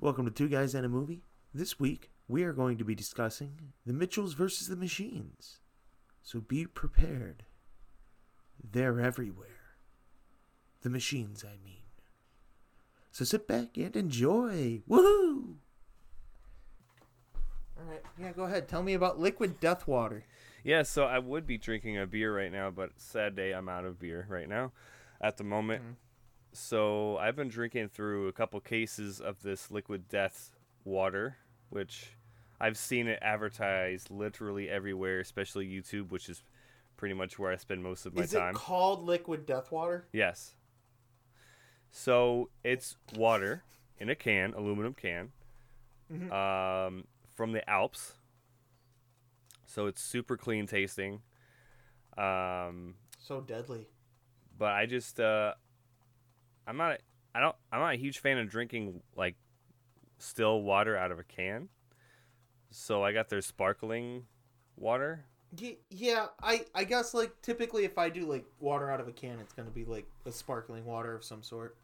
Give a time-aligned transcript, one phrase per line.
[0.00, 1.22] Welcome to Two Guys and a Movie.
[1.52, 5.58] This week, we are going to be discussing The Mitchells versus the Machines.
[6.22, 7.44] So be prepared.
[8.62, 9.48] They're everywhere.
[10.82, 11.82] The machines, I mean.
[13.10, 14.82] So sit back and enjoy.
[14.88, 15.56] Woohoo!
[17.76, 18.68] All right, yeah, go ahead.
[18.68, 20.22] Tell me about liquid death water.
[20.62, 23.84] Yeah, so I would be drinking a beer right now, but sad day, I'm out
[23.84, 24.70] of beer right now
[25.20, 25.82] at the moment.
[25.82, 25.94] Mhm.
[26.52, 30.50] So I've been drinking through a couple cases of this liquid death
[30.84, 31.36] water,
[31.70, 32.16] which
[32.60, 36.42] I've seen it advertised literally everywhere, especially YouTube, which is
[36.96, 38.54] pretty much where I spend most of my Is time.
[38.54, 40.06] it called liquid death water?
[40.12, 40.54] yes.
[41.90, 43.62] So it's water
[43.98, 45.32] in a can, aluminum can,
[46.12, 46.30] Mhm.
[46.30, 48.14] um, from the Alps.
[49.66, 51.22] So it's super clean tasting.
[52.16, 53.86] Um, So deadly.
[54.58, 55.54] but I just uh
[56.68, 57.00] I'm not
[57.34, 59.36] I don't I'm not a huge fan of drinking like
[60.18, 61.68] still water out of a can.
[62.70, 64.24] So I got their sparkling
[64.76, 65.24] water.
[65.88, 69.38] Yeah, I I guess like typically if I do like water out of a can,
[69.40, 71.76] it's gonna be like a sparkling water of some sort.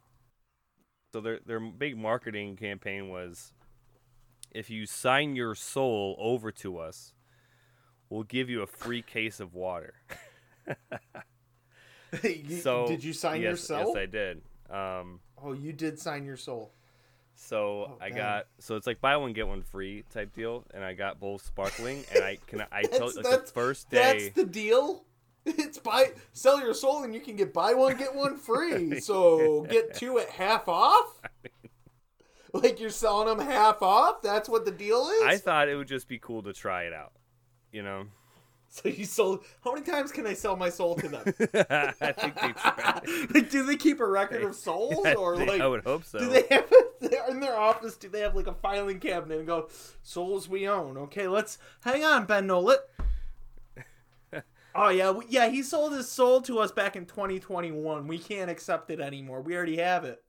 [1.14, 3.55] So their their big marketing campaign was
[4.50, 7.14] if you sign your soul over to us,
[8.11, 9.94] we'll give you a free case of water.
[12.61, 13.89] So did you sign yes, yourself?
[13.89, 14.42] Yes, I did.
[14.70, 16.73] Um oh, you did sign your soul.
[17.34, 18.19] So Oh, I dang.
[18.19, 21.45] got so it's like buy one get one free type deal, and I got both
[21.45, 25.05] sparkling, and I can I tell like the first That's the deal.
[25.47, 28.98] It's buy sell your soul and you can get buy one get one free.
[29.01, 31.21] So get two at half off.
[32.55, 34.23] Like you're selling them half off.
[34.23, 35.23] That's what the deal is.
[35.27, 37.12] I thought it would just be cool to try it out,
[37.73, 38.06] you know.
[38.83, 39.44] so you sold.
[39.62, 41.22] How many times can I sell my soul to them?
[41.70, 43.03] I think they tried.
[43.34, 46.19] like, do they keep a record of souls, or They- like I would hope so.
[46.19, 46.66] Do they have
[47.28, 47.97] in their office?
[47.97, 49.69] Do they have like a filing cabinet and go
[50.03, 50.97] souls we own?
[50.98, 52.78] Okay, let's hang on, Ben Nolet.
[54.75, 55.49] Oh yeah, we, yeah.
[55.50, 58.09] He sold his soul to us back in 2021.
[58.09, 59.41] We can't accept it anymore.
[59.41, 60.20] We already have it.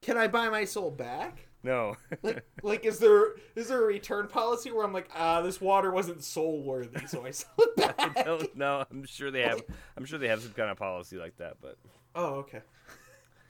[0.00, 1.45] Can I buy my soul back?
[1.66, 5.60] No, Like, like is there is there a return policy where I'm like, ah, this
[5.60, 8.16] water wasn't soul worthy, so I sell it back?
[8.18, 8.84] I don't know.
[8.90, 9.62] I'm sure they have.
[9.96, 11.76] I'm sure they have some kind of policy like that, but
[12.14, 12.60] Oh, okay.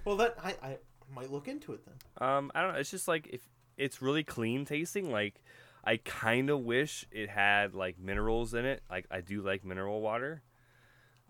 [0.05, 0.79] Well, that I I
[1.15, 2.29] might look into it then.
[2.29, 2.79] um, I don't know.
[2.81, 3.47] It's just like if
[3.77, 5.41] it's really clean tasting, like.
[5.89, 8.83] I kind of wish it had like minerals in it.
[8.91, 10.43] Like I do like mineral water.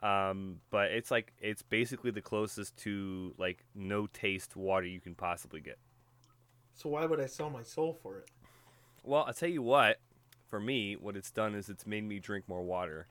[0.03, 5.15] Um, but it's like it's basically the closest to like no taste water you can
[5.15, 5.79] possibly get.
[6.77, 8.29] So why would I sell my soul for it?
[9.03, 9.99] Well, I'll tell you what.
[10.49, 13.09] For me, what it's done is it's made me drink more water,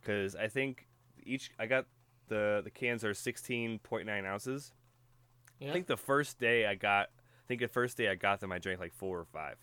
[0.00, 0.88] because I think
[1.24, 1.86] each I got
[2.26, 4.72] the the cans are sixteen point nine ounces.
[5.60, 5.70] Yeah.
[5.70, 8.50] I think the first day I got, I think the first day I got them,
[8.50, 9.56] I drank like four or five.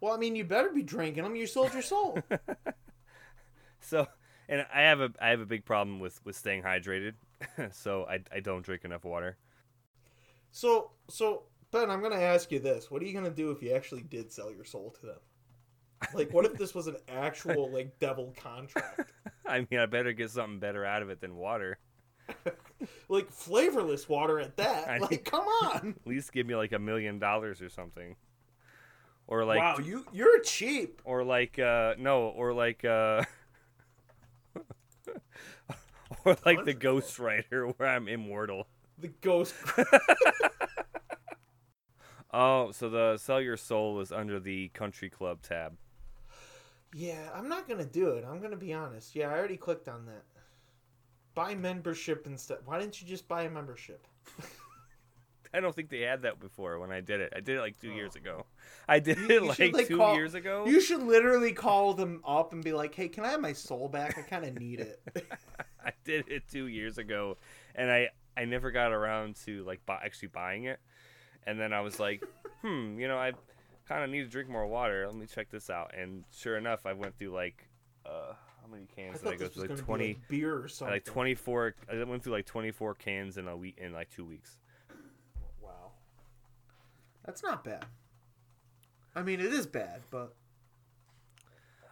[0.00, 1.36] Well, I mean, you better be drinking them.
[1.36, 2.18] You sold your soul.
[3.80, 4.06] So,
[4.48, 7.12] and I have a I have a big problem with with staying hydrated,
[7.72, 9.36] so I I don't drink enough water.
[10.50, 13.72] so, so Ben, I'm gonna ask you this: What are you gonna do if you
[13.72, 15.18] actually did sell your soul to them?
[16.14, 19.12] Like, what if this was an actual like devil contract?
[19.46, 21.78] I mean, I better get something better out of it than water.
[23.08, 24.88] Like flavorless water at that.
[24.88, 25.94] I- Like, come on!
[26.00, 28.16] At least give me like a million dollars or something,
[29.26, 31.00] or like wow, you you're cheap.
[31.04, 33.22] or like uh no or like uh
[36.24, 38.66] or like the Hundred ghost writer where i'm immortal
[38.98, 39.54] The ghost.
[42.36, 45.76] Oh so the sell your soul is under the country club tab
[46.94, 48.24] yeah, I'm not gonna do it.
[48.26, 49.14] I'm gonna be honest.
[49.14, 50.24] Yeah, I already clicked on that.
[51.34, 52.58] Buy membership instead.
[52.64, 54.06] Why didn't you just buy a membership?
[55.54, 57.80] i don't think they had that before when i did it i did it like
[57.80, 58.18] two years oh.
[58.18, 58.46] ago
[58.88, 61.52] i did You- it you like should, like, two call- years ago You should literally
[61.52, 64.18] call them up and be like, "Hey, can I have my soul back?
[64.18, 65.00] I kind of need it."
[65.84, 67.36] i did it two years ago
[67.76, 70.80] and i i never got around to like bu- actually buying it
[71.46, 72.22] and then i was like
[72.62, 73.32] hmm you know i
[73.88, 76.86] kind of need to drink more water let me check this out and sure enough
[76.86, 77.68] i went through like
[78.04, 80.92] uh how many cans did i go through like 20 like beer or something.
[80.94, 84.56] like 24 i went through like 24 cans in a week in like two weeks
[85.60, 85.90] Wow,
[87.24, 87.84] that's not bad.
[89.16, 90.34] I mean, it is bad, but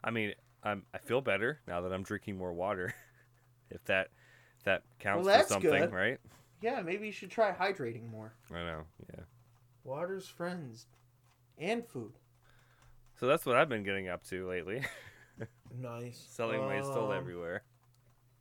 [0.04, 0.32] i mean
[0.62, 2.94] i'm i feel better now that i'm drinking more water
[3.70, 4.08] if that
[4.58, 5.92] if that counts Well, for something good.
[5.92, 6.18] right
[6.60, 8.32] yeah, maybe you should try hydrating more.
[8.50, 8.82] i know
[9.12, 9.24] yeah
[9.84, 10.86] Water's friends,
[11.58, 12.14] and food.
[13.20, 14.82] so that's what i've been getting up to lately
[15.80, 16.26] Nice.
[16.30, 17.62] selling Um, everywhere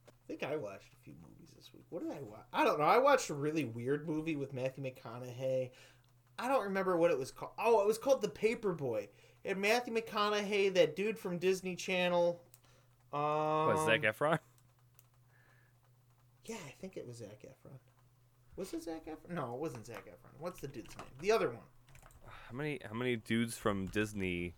[0.08, 1.84] I think I watched a few movies this week.
[1.90, 2.46] What did I watch?
[2.52, 2.86] I don't know.
[2.86, 5.70] I watched a really weird movie with Matthew McConaughey.
[6.38, 7.52] I don't remember what it was called.
[7.58, 9.08] Oh, it was called The Paperboy.
[9.44, 12.40] It had Matthew McConaughey, that dude from Disney Channel.
[13.12, 13.20] Um,
[13.66, 14.38] What Zac Efron?
[16.46, 17.78] Yeah, I think it was Zac Efron.
[18.56, 19.34] Was it Zac Efron?
[19.34, 20.30] No, it wasn't Zac Efron.
[20.40, 21.06] What's the dude's name?
[21.20, 21.58] The other one.
[22.26, 24.54] How many how many dudes from Disney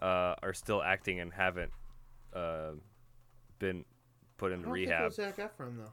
[0.00, 1.70] uh, are still acting and haven't
[2.34, 2.70] uh,
[3.58, 3.84] been
[4.38, 5.12] put I into don't rehab?
[5.12, 5.92] think it Zac Efron though.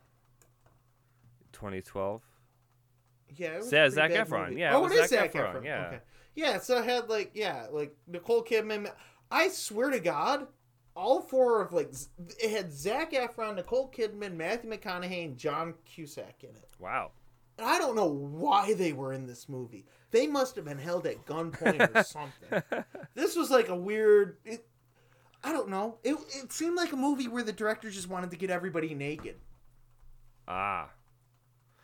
[1.51, 2.21] 2012.
[3.35, 4.49] Yeah, it was Yeah, Zac Efron.
[4.49, 4.61] movie.
[4.61, 5.65] Yeah, it oh, was it is Zac Zac Efron, Efron.
[5.65, 5.87] yeah.
[5.87, 5.99] Okay.
[6.35, 8.89] Yeah, so I had like yeah, like Nicole Kidman.
[9.29, 10.47] I swear to God,
[10.99, 11.91] all four of like
[12.41, 16.69] it had Zac Efron, Nicole Kidman, Matthew McConaughey, and John Cusack in it.
[16.77, 17.11] Wow.
[17.57, 19.85] And I don't know why they were in this movie.
[20.11, 22.83] They must have been held at gunpoint or something.
[23.15, 24.37] This was like a weird.
[24.45, 24.65] It,
[25.43, 25.97] I don't know.
[26.03, 29.35] It it seemed like a movie where the director just wanted to get everybody naked.
[30.47, 30.89] Ah.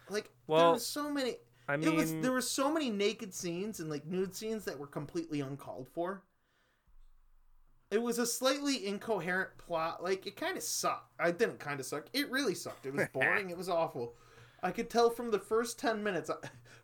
[0.10, 1.38] Like Well, there was so many.
[1.68, 4.78] I it was mean, there were so many naked scenes and like nude scenes that
[4.78, 6.22] were completely uncalled for.
[7.92, 10.04] It was a slightly incoherent plot.
[10.04, 11.14] Like it kind of sucked.
[11.20, 12.08] I didn't kind of suck.
[12.14, 12.86] It really sucked.
[12.86, 13.50] It was boring.
[13.50, 14.16] it was awful.
[14.64, 16.30] I could tell from the first ten minutes.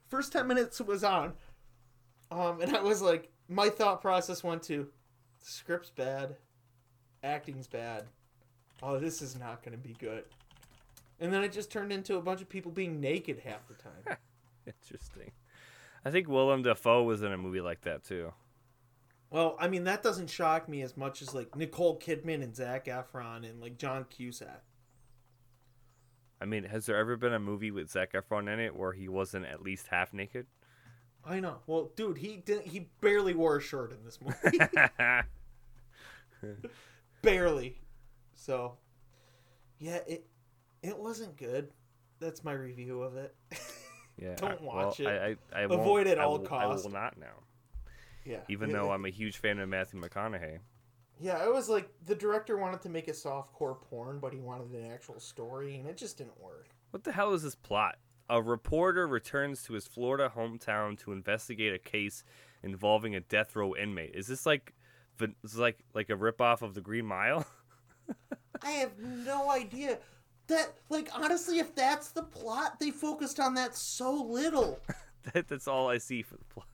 [0.10, 1.32] First ten minutes was on,
[2.32, 4.90] um, and I was like, my thought process went to,
[5.42, 6.36] script's bad,
[7.24, 8.04] acting's bad.
[8.84, 10.24] Oh, this is not going to be good.
[11.20, 14.18] And then it just turned into a bunch of people being naked half the time.
[14.66, 15.32] interesting.
[16.04, 18.34] I think Willem Dafoe was in a movie like that too.
[19.32, 22.86] Well, I mean that doesn't shock me as much as like Nicole Kidman and Zac
[22.86, 24.62] Efron and like John Cusack.
[26.42, 29.08] I mean, has there ever been a movie with Zac Efron in it where he
[29.08, 30.48] wasn't at least half naked?
[31.24, 31.58] I know.
[31.68, 32.68] Well, dude, he didn't.
[32.68, 34.60] He barely wore a shirt in this movie.
[37.22, 37.80] barely.
[38.34, 38.78] So,
[39.80, 40.26] yeah, it
[40.82, 41.70] it wasn't good.
[42.20, 43.36] That's my review of it.
[44.18, 44.36] yeah.
[44.38, 45.08] Don't well, watch it.
[45.08, 46.84] I, I, I Avoid at all will- I costs.
[46.84, 47.44] will not now.
[48.26, 48.42] Yeah.
[48.50, 50.60] Even It- though I'm a huge fan of Matthew McConaughey.
[51.20, 54.72] Yeah, it was like the director wanted to make a softcore porn, but he wanted
[54.72, 56.70] an actual story, and it just didn't work.
[56.90, 57.98] What the hell is this plot?
[58.28, 62.24] A reporter returns to his Florida hometown to investigate a case
[62.64, 64.16] involving a death row inmate.
[64.16, 64.74] Is this like,
[65.20, 67.46] is this like like a ripoff of the Green Mile?
[68.64, 70.00] I have no idea.
[70.48, 74.80] That like honestly, if that's the plot, they focused on that so little.
[75.34, 76.68] that, that's all I see for the plot.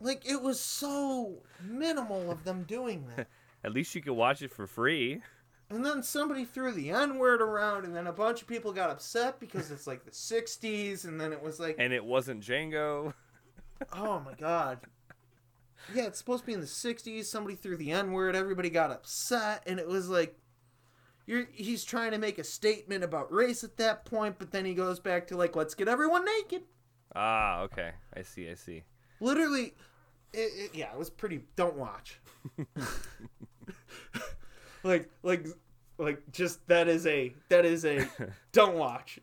[0.00, 3.28] Like it was so minimal of them doing that.
[3.64, 5.20] At least you can watch it for free.
[5.70, 8.90] And then somebody threw the N word around, and then a bunch of people got
[8.90, 13.12] upset because it's like the '60s, and then it was like, And it wasn't Django.
[13.92, 14.80] oh my god.
[15.94, 17.24] Yeah, it's supposed to be in the '60s.
[17.24, 18.34] Somebody threw the N word.
[18.34, 20.38] Everybody got upset, and it was like,
[21.26, 24.72] you're he's trying to make a statement about race at that point, but then he
[24.72, 26.62] goes back to like, let's get everyone naked.
[27.14, 27.90] Ah, okay.
[28.16, 28.48] I see.
[28.48, 28.84] I see.
[29.20, 29.74] Literally,
[30.32, 31.42] it, it, yeah, it was pretty.
[31.56, 32.20] Don't watch.
[34.82, 35.46] like, like,
[35.98, 38.08] like, just that is a that is a
[38.52, 39.18] don't watch.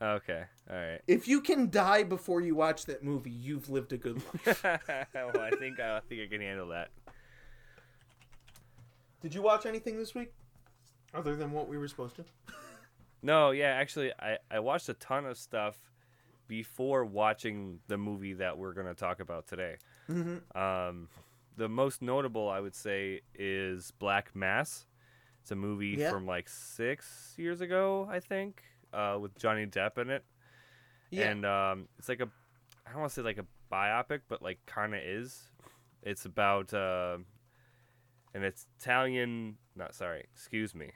[0.00, 0.44] Okay.
[0.68, 1.00] All right.
[1.06, 4.62] If you can die before you watch that movie, you've lived a good life.
[5.14, 6.90] well, I think I think I can handle that.
[9.22, 10.32] Did you watch anything this week
[11.14, 12.24] other than what we were supposed to?
[13.22, 15.76] No, yeah, actually, I, I watched a ton of stuff
[16.48, 19.76] before watching the movie that we're going to talk about today.
[20.10, 20.56] Mm-hmm.
[20.58, 21.08] Um,
[21.56, 24.86] the most notable, I would say, is Black Mass.
[25.42, 26.10] It's a movie Yeah.
[26.10, 28.62] from like six years ago, I think,
[28.92, 30.24] uh, with Johnny Depp in it.
[31.10, 31.28] Yeah.
[31.30, 32.28] And um, it's like a,
[32.86, 35.50] I don't want to say like a biopic, but like kind of is.
[36.02, 37.18] It's about uh,
[38.34, 40.90] an Italian, not sorry, excuse me,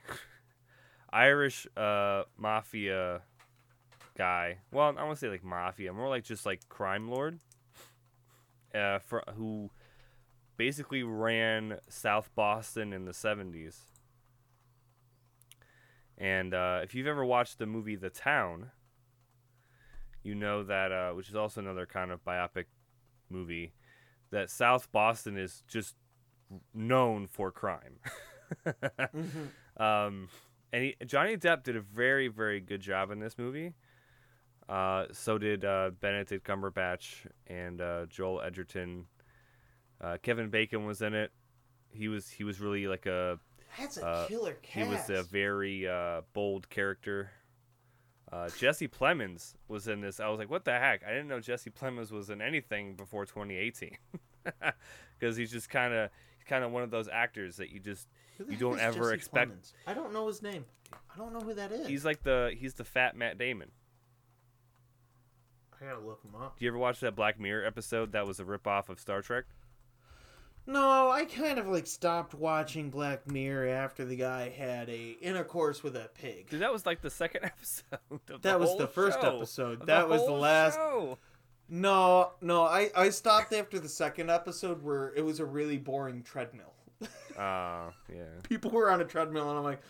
[1.12, 3.22] Irish uh, mafia
[4.16, 4.58] guy.
[4.70, 7.38] Well, I want to say like mafia, more like just like crime lord.
[8.74, 9.70] Uh, for who
[10.56, 13.80] basically ran South Boston in the seventies.
[16.16, 18.70] And uh, if you've ever watched the movie The Town,
[20.22, 22.66] you know that, uh, which is also another kind of biopic
[23.30, 23.72] movie,
[24.30, 25.94] that South Boston is just
[26.74, 27.98] known for crime.
[28.66, 29.80] Mm-hmm.
[29.80, 30.28] Um,
[30.72, 33.74] and he, Johnny Depp did a very, very good job in this movie.
[34.70, 39.06] Uh, so did uh, Benedict Cumberbatch and uh, Joel Edgerton.
[40.00, 41.32] Uh, Kevin Bacon was in it.
[41.90, 43.38] He was he was really like a
[43.78, 47.30] That's a Uh, killer he was a very uh, bold character.
[48.32, 50.20] Uh, Jesse Plemons was in this.
[50.20, 51.02] I was like, what the heck?
[51.04, 53.96] I didn't know Jesse Plemons was in anything before 2018,
[55.18, 56.10] because he's just kind of
[56.46, 58.06] kind of one of those actors that you just
[58.48, 59.72] you don't ever Jesse expect- Plemons?
[59.84, 60.64] I don't know his name.
[60.92, 61.88] I don't know who that is.
[61.88, 63.72] he's like the he's the fat Matt Damon.
[65.80, 66.58] I gotta look them up.
[66.58, 69.44] Do you ever watch that Black Mirror episode that was a ripoff of Star Trek?
[70.66, 75.82] No, I kind of like stopped watching Black Mirror after the guy had a intercourse
[75.82, 76.50] with a pig.
[76.50, 77.98] Dude, that was like the second episode.
[78.10, 79.36] of the That was the first show.
[79.38, 79.86] episode.
[79.86, 81.18] That was the last- show.
[81.72, 86.22] No, no, I I stopped after the second episode where it was a really boring
[86.24, 86.74] treadmill.
[87.38, 88.24] Ah, yeah.
[88.42, 89.80] People were on a treadmill, and I'm like,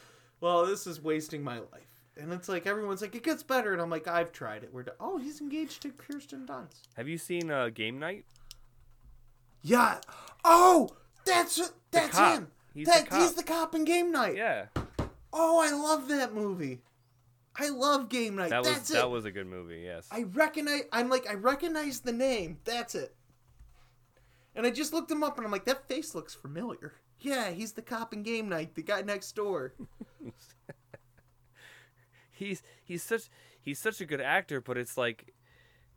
[0.42, 1.89] well, this is wasting my life.
[2.20, 4.70] And it's like everyone's like, it gets better, and I'm like, I've tried it.
[4.72, 4.94] We're done.
[5.00, 6.82] Oh, he's engaged to Kirsten Dunst.
[6.96, 8.24] Have you seen uh, Game Night?
[9.62, 9.98] Yeah.
[10.44, 10.90] Oh,
[11.24, 12.34] that's that's cop.
[12.38, 12.48] him.
[12.74, 13.20] He's that, the cop.
[13.20, 14.36] He's the cop in Game Night.
[14.36, 14.66] Yeah,
[15.32, 16.80] Oh, I love that movie.
[17.56, 18.50] I love Game Night.
[18.50, 19.10] that was That's that it.
[19.10, 19.82] was a good movie.
[19.84, 20.06] Yes.
[20.10, 20.82] I recognize.
[20.92, 22.58] I'm like, I recognize the name.
[22.64, 23.14] That's it.
[24.54, 26.94] And I just looked him up, and I'm like, that face looks familiar.
[27.20, 29.74] Yeah, he's the cop in Game Night, the guy next door.
[32.40, 33.28] he's he's such
[33.60, 35.32] he's such a good actor, but it's like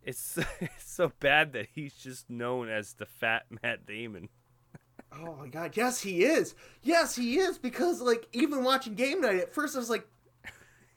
[0.03, 4.29] it's, it's so bad that he's just known as the fat Matt Damon.
[5.15, 6.55] Oh my god, yes he is.
[6.81, 10.07] Yes he is because like even watching Game Night at first I was like,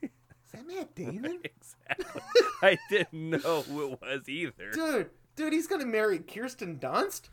[0.03, 0.11] is
[0.53, 1.41] that Matt Damon?
[1.45, 2.23] exactly.
[2.63, 4.71] I didn't know who it was either.
[4.73, 7.29] dude, dude, he's gonna marry Kirsten Dunst.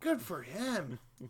[0.00, 0.98] Good for him.
[1.18, 1.28] He's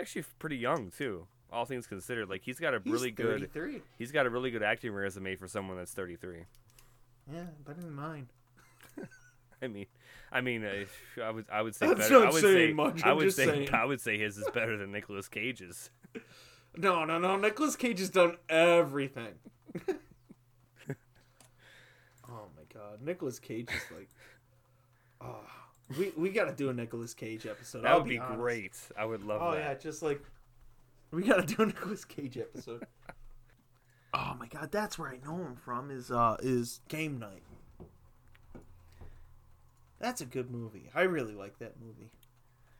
[0.00, 1.26] actually pretty young too.
[1.52, 3.80] All things considered, like he's got a He's really good 33.
[3.98, 6.44] he's got a really good acting resume for someone that's 33.
[7.32, 8.28] Yeah, better than mine.
[9.62, 9.86] I mean,
[10.30, 10.84] I mean, uh,
[11.22, 12.14] I would I would say That's better.
[12.20, 13.68] not I would saying say much, I would say saying.
[13.74, 15.90] I would say his is better than Nicolas Cage's.
[16.76, 17.36] No, no, no.
[17.36, 19.34] Nicolas Cage has done everything.
[22.28, 24.08] oh my god, Nicolas Cage is like,
[25.20, 25.40] oh,
[25.98, 27.82] we we got to do a Nicolas Cage episode.
[27.82, 28.38] That I'll would be honest.
[28.38, 28.76] great.
[28.96, 29.58] I would love Oh that.
[29.58, 30.22] yeah, just like
[31.10, 32.86] we got to do a Nicolas Cage episode.
[34.14, 35.90] oh my god, that's where I know him from.
[35.90, 37.42] Is uh is Game Night.
[39.98, 40.90] That's a good movie.
[40.94, 42.10] I really like that movie.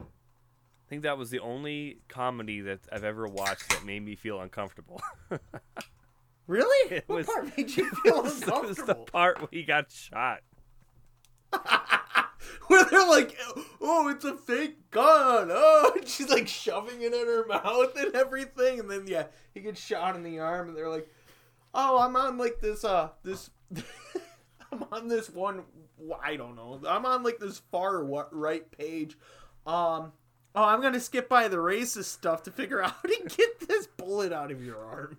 [0.01, 0.05] I
[0.89, 5.01] think that was the only comedy that I've ever watched that made me feel uncomfortable.
[6.49, 6.95] Really?
[6.97, 10.41] It what was- part made you feel It was the part where he got shot.
[12.71, 13.35] Where they're like,
[13.81, 18.15] "Oh, it's a fake gun!" Oh, and she's like shoving it in her mouth and
[18.15, 21.09] everything, and then yeah, he gets shot in the arm, and they're like,
[21.73, 23.49] "Oh, I'm on like this, uh, this,
[24.73, 25.63] I'm on this one,
[26.23, 29.17] I don't know, I'm on like this far right page,
[29.67, 30.13] um."
[30.55, 33.87] Oh, I'm gonna skip by the racist stuff to figure out how to get this
[33.87, 35.17] bullet out of your arm.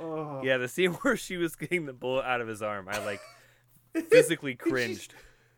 [0.00, 0.42] oh.
[0.42, 3.20] Yeah, the scene where she was getting the bullet out of his arm, I like
[4.10, 5.14] physically And she's- cringed.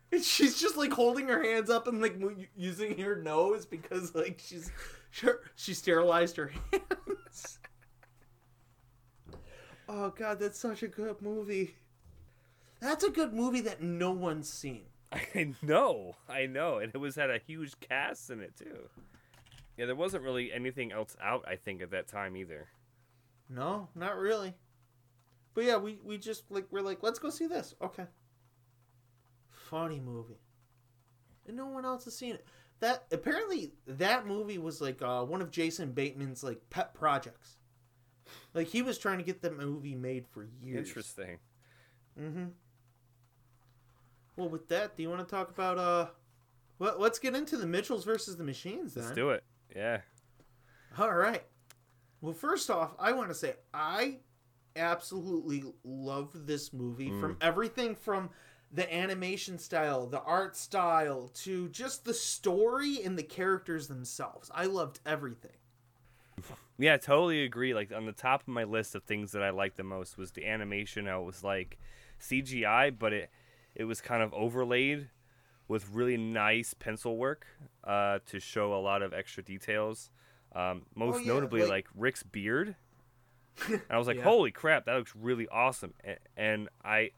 [0.09, 2.15] And she's just like holding her hands up and like
[2.55, 4.71] using her nose because like she's
[5.11, 7.59] sure she sterilized her hands.
[9.89, 11.75] oh god, that's such a good movie.
[12.79, 14.83] That's a good movie that no one's seen.
[15.11, 18.87] I know, I know, and it was had a huge cast in it too.
[19.77, 22.67] Yeah, there wasn't really anything else out, I think, at that time either.
[23.49, 24.53] No, not really.
[25.53, 27.75] But yeah, we we just like we're like let's go see this.
[27.81, 28.05] Okay.
[29.69, 30.39] Funny movie.
[31.47, 32.45] And no one else has seen it.
[32.79, 37.57] That apparently that movie was like uh, one of Jason Bateman's like pet projects.
[38.53, 40.87] Like he was trying to get the movie made for years.
[40.87, 41.37] Interesting.
[42.19, 42.45] Mm-hmm.
[44.35, 46.07] Well, with that, do you want to talk about uh?
[46.79, 49.05] Well, let's get into the Mitchells versus the Machines then.
[49.05, 49.43] Let's do it.
[49.75, 50.01] Yeah.
[50.99, 51.43] All right.
[52.21, 54.17] Well, first off, I want to say I
[54.75, 57.19] absolutely love this movie Mm.
[57.19, 58.29] from everything from
[58.77, 64.51] the animation style, the art style, to just the story and the characters themselves.
[64.53, 65.51] I loved everything.
[66.77, 67.73] Yeah, I totally agree.
[67.73, 70.31] Like on the top of my list of things that I liked the most was
[70.31, 71.07] the animation.
[71.07, 71.79] How it was like
[72.21, 73.31] CGI, but it
[73.75, 75.09] it was kind of overlaid
[75.67, 77.47] with really nice pencil work
[77.83, 80.11] uh, to show a lot of extra details.
[80.55, 82.75] Um, most Oh, yeah, notably, like- like, Rick's beard.
[83.67, 84.23] And I was like, Yeah.
[84.23, 87.09] "Holy crap, that looks really awesome!" And, and I,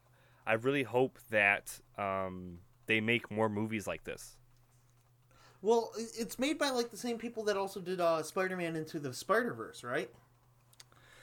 [0.46, 4.36] I really hope that um, they make more movies like this.
[5.62, 9.12] Well, it's made by like the same people that also did uh, Spider-Man into the
[9.12, 10.10] Spider-Verse, right?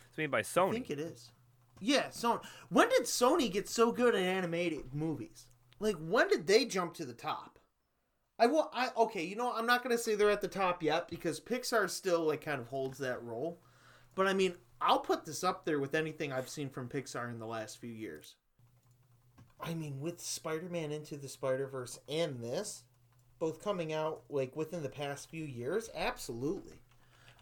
[0.09, 0.69] It's made by Sony.
[0.69, 1.31] I think it is.
[1.79, 2.43] Yeah, Sony.
[2.69, 5.47] When did Sony get so good at animated movies?
[5.79, 7.59] Like, when did they jump to the top?
[8.39, 8.69] I will.
[8.73, 9.23] I okay.
[9.23, 12.41] You know, I'm not gonna say they're at the top yet because Pixar still like
[12.41, 13.59] kind of holds that role.
[14.13, 17.39] But I mean, I'll put this up there with anything I've seen from Pixar in
[17.39, 18.35] the last few years.
[19.59, 22.83] I mean, with Spider-Man into the Spider-Verse and this,
[23.39, 26.77] both coming out like within the past few years, absolutely.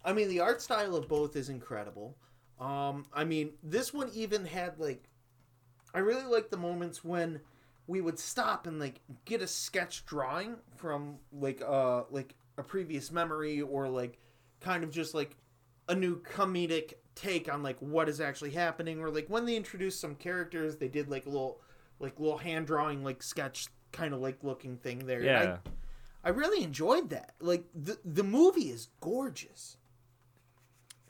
[0.04, 2.16] I mean, the art style of both is incredible.
[2.60, 5.10] Um, I mean, this one even had like
[5.94, 7.40] I really like the moments when
[7.88, 13.12] we would stop and like get a sketch drawing from like uh like a previous
[13.12, 14.20] memory or like
[14.60, 15.38] kind of just like
[15.88, 20.02] a new comedic take on like what is actually happening or like when they introduced
[20.02, 21.62] some characters they did like a little
[22.00, 25.58] like little hand drawing like sketch kind of like looking thing there Yeah.
[26.24, 29.78] I, I really enjoyed that like the the movie is gorgeous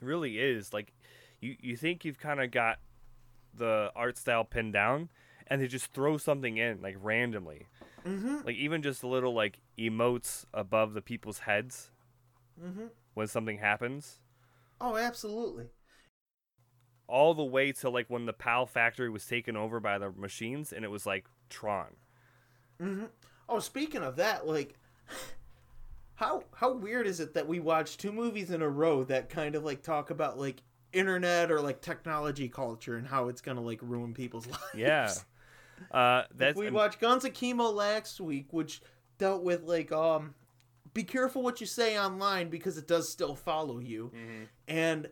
[0.00, 0.72] It really is.
[0.72, 0.92] Like
[1.40, 2.78] you you think you've kind of got
[3.54, 5.08] the art style pinned down
[5.48, 7.66] and they just throw something in like randomly.
[8.06, 11.90] mm-hmm Like even just a little like emotes above the people's heads
[12.62, 14.20] mm-hmm when something happens.
[14.80, 15.70] oh absolutely
[17.08, 20.72] All the way to like when the PAL factory was taken over by the machines
[20.72, 21.96] and it was like Tron.
[22.80, 23.04] hmm
[23.48, 24.74] Oh, speaking of that, like,
[26.14, 29.54] how how weird is it that we watch two movies in a row that kind
[29.54, 33.78] of like talk about like internet or like technology culture and how it's gonna like
[33.82, 34.62] ruin people's lives?
[34.74, 35.12] Yeah.
[35.90, 38.80] Uh that's we watched Guns Akimbo last week, which
[39.18, 40.34] dealt with like um,
[40.94, 44.10] be careful what you say online because it does still follow you.
[44.14, 44.48] Mhm.
[44.68, 45.10] And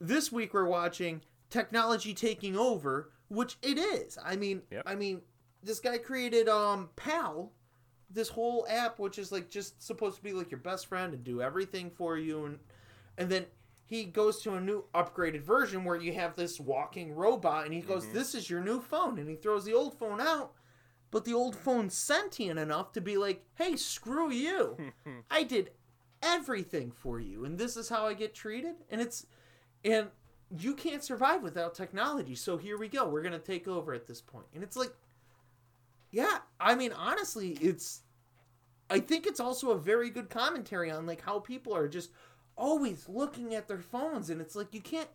[0.00, 4.18] this week we're watching technology taking over, which it is.
[4.24, 4.82] I mean, Yep.
[4.86, 5.22] I mean,
[5.62, 7.52] this guy created um Pal,
[8.10, 11.24] this whole app which is like just supposed to be like your best friend and
[11.24, 12.58] do everything for you and
[13.18, 13.46] and then
[13.84, 17.80] he goes to a new upgraded version where you have this walking robot and he
[17.80, 18.12] goes Mhm.
[18.12, 20.52] this is your new phone and he throws the old phone out
[21.10, 24.76] but the old phone's sentient enough to be like hey screw you
[25.30, 25.70] I did
[26.22, 28.74] everything for you, and this is how I get treated.
[28.90, 29.26] And it's,
[29.84, 30.08] and
[30.56, 32.34] you can't survive without technology.
[32.34, 33.08] So here we go.
[33.08, 34.46] We're gonna take over at this point.
[34.54, 34.92] and it's like,
[36.10, 36.38] yeah.
[36.60, 38.02] I mean, honestly, it's.
[38.88, 42.10] I think it's also a very good commentary on like how people are just
[42.56, 45.08] always looking at their phones, and it's like you can't.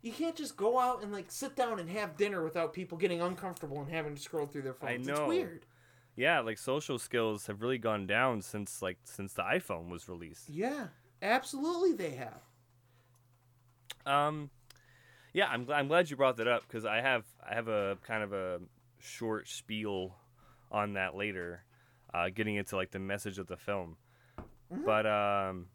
[0.00, 3.20] You can't just go out and like sit down and have dinner without people getting
[3.20, 4.92] uncomfortable and having to scroll through their phones.
[4.92, 5.22] I know.
[5.22, 5.66] It's weird.
[6.16, 10.48] yeah, like social skills have really gone down since like since the iPhone was released.
[10.48, 10.86] Yeah,
[11.20, 12.40] absolutely, they have.
[14.08, 14.50] Um,
[15.32, 17.98] yeah, I'm glad I'm glad you brought that up because I have I have a
[18.02, 18.60] kind of a
[18.98, 20.16] short spiel
[20.70, 21.64] on that later,
[22.12, 23.96] uh, getting into like the message of the film.
[24.72, 24.84] Mhm.
[24.84, 25.66] But um,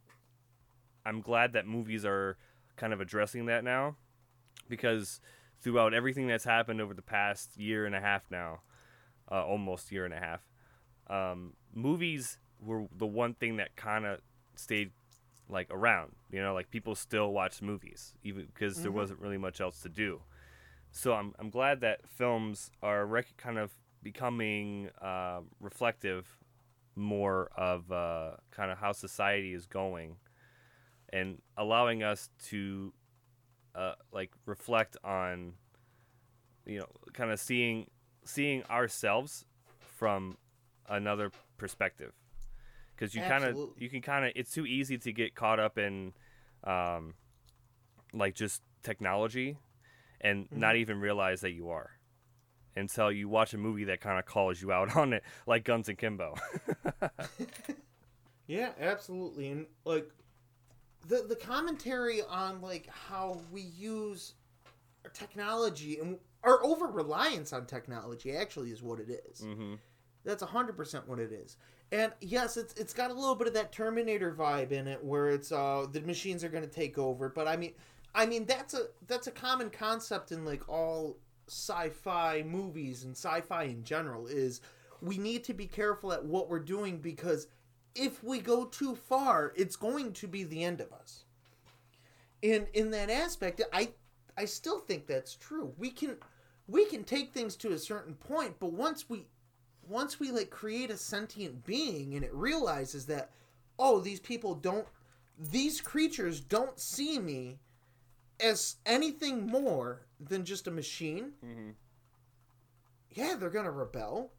[1.06, 2.38] I'm glad that movies are
[2.76, 3.96] kind of addressing that now,
[4.68, 5.22] because
[5.62, 8.62] throughout everything that's happened over the past year and a half now,
[9.32, 10.42] uh, almost year and a half,
[11.08, 14.20] um, movies were the one thing that kind of
[14.56, 14.92] stayed
[15.50, 16.14] like around.
[16.32, 18.96] You know, like people still watch movies even because there Mhm.
[18.96, 20.22] wasn't really much else to do.
[20.92, 26.38] So I'm I'm glad that films are rec- kind of becoming uh, reflective
[26.96, 30.18] more of uh, kind of how society is going,
[31.10, 32.94] and allowing us to
[33.76, 35.54] uh, like reflect on
[36.66, 37.90] you know kind of seeing
[38.26, 39.46] seeing ourselves
[39.80, 40.38] from
[40.88, 42.14] another perspective
[43.04, 45.78] because you kind of you can kind of it's too easy to get caught up
[45.78, 46.14] in
[46.64, 47.14] um
[48.14, 49.58] like just technology
[50.22, 51.92] and not even realize that you are
[52.76, 55.90] until you watch a movie that kind of calls you out on it like Guns
[55.90, 56.36] Akimbo
[58.48, 59.50] Yeah, absolutely.
[59.50, 60.10] And like
[61.08, 64.36] the the commentary on like how we use
[65.14, 69.42] technology and our over reliance on technology actually is what it is.
[69.42, 69.76] mm-hmm.
[70.26, 71.58] That's hundred percent what it is.
[71.94, 75.30] And yes, it's it's got a little bit of that Terminator vibe in it, where
[75.30, 77.30] it's uh the machines are going to take over.
[77.30, 77.74] But I mean,
[78.16, 83.66] I mean that's a that's a common concept in like all sci-fi movies and sci-fi
[83.66, 84.26] in general.
[84.26, 84.60] Is
[85.04, 87.46] we need to be careful at what we're doing because
[87.94, 91.26] if we go too far, it's going to be the end of us.
[92.42, 93.90] And in that aspect, I
[94.36, 95.76] I still think that's true.
[95.78, 96.18] We can
[96.68, 99.28] we can take things to a certain point, but once we
[99.88, 103.30] once we like create a sentient being and it realizes that
[103.80, 104.88] oh these people don't
[105.38, 107.58] these creatures don't see me
[108.40, 111.70] as anything more than just a machine Mm-hmm.
[113.12, 114.32] yeah they're gonna rebel.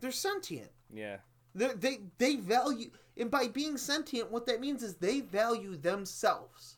[0.00, 0.70] They're sentient.
[0.92, 1.16] Yeah.
[1.54, 6.76] They they they value and by being sentient what that means is they value themselves.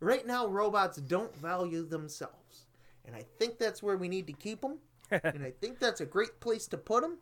[0.00, 2.66] Right now robots don't value themselves.
[3.04, 4.78] And i think that's where we need to keep them
[5.10, 7.18] and I think that's a great place to put them.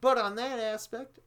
[0.00, 1.18] But on that aspect,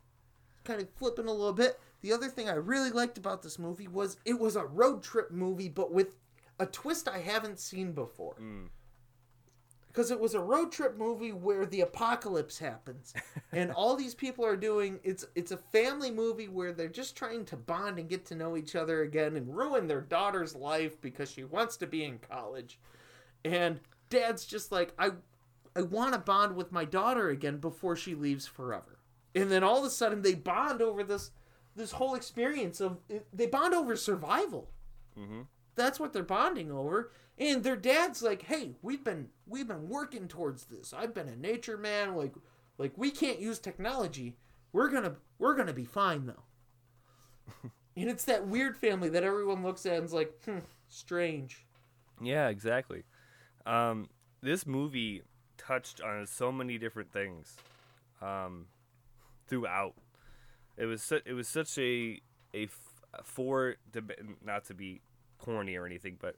[0.63, 3.87] kind of flipping a little bit, the other thing I really liked about this movie
[3.87, 6.15] was it was a road trip movie, but with
[6.59, 8.35] a twist I haven't seen before.
[8.41, 8.67] Mm.
[9.87, 13.13] Because it was a road trip movie where the apocalypse happens,
[13.53, 17.45] and all these people are doing it's it's a family movie where they're just trying
[17.45, 21.31] to bond and get to know each other again and ruin their daughter's life because
[21.31, 22.77] she wants to be in college,
[23.45, 25.11] and dad's just like I
[25.75, 28.99] I want to bond with my daughter again before she leaves forever.
[29.33, 31.31] And then all of a sudden they bond over this
[31.75, 32.99] this whole experience of
[33.33, 34.71] they bond over survival.
[35.19, 35.41] Mm-hmm.
[35.75, 37.11] That's what they're bonding over.
[37.37, 40.93] And their dad's like, "Hey, we've been we've been working towards this.
[40.93, 42.15] I've been a nature man.
[42.15, 42.33] Like,
[42.77, 44.37] like we can't use technology.
[44.71, 46.43] We're gonna we're gonna be fine though."
[47.97, 51.65] and it's that weird family that everyone looks at and's like, "Hmm, strange."
[52.21, 53.03] Yeah, exactly.
[53.65, 54.07] Um,
[54.41, 55.23] this movie
[55.67, 57.55] touched on so many different things
[58.21, 58.65] um,
[59.47, 59.95] throughout.
[60.77, 62.21] It was su- it was such a
[62.53, 62.67] a
[63.23, 63.75] four
[64.43, 65.01] not to be
[65.39, 66.35] corny or anything, but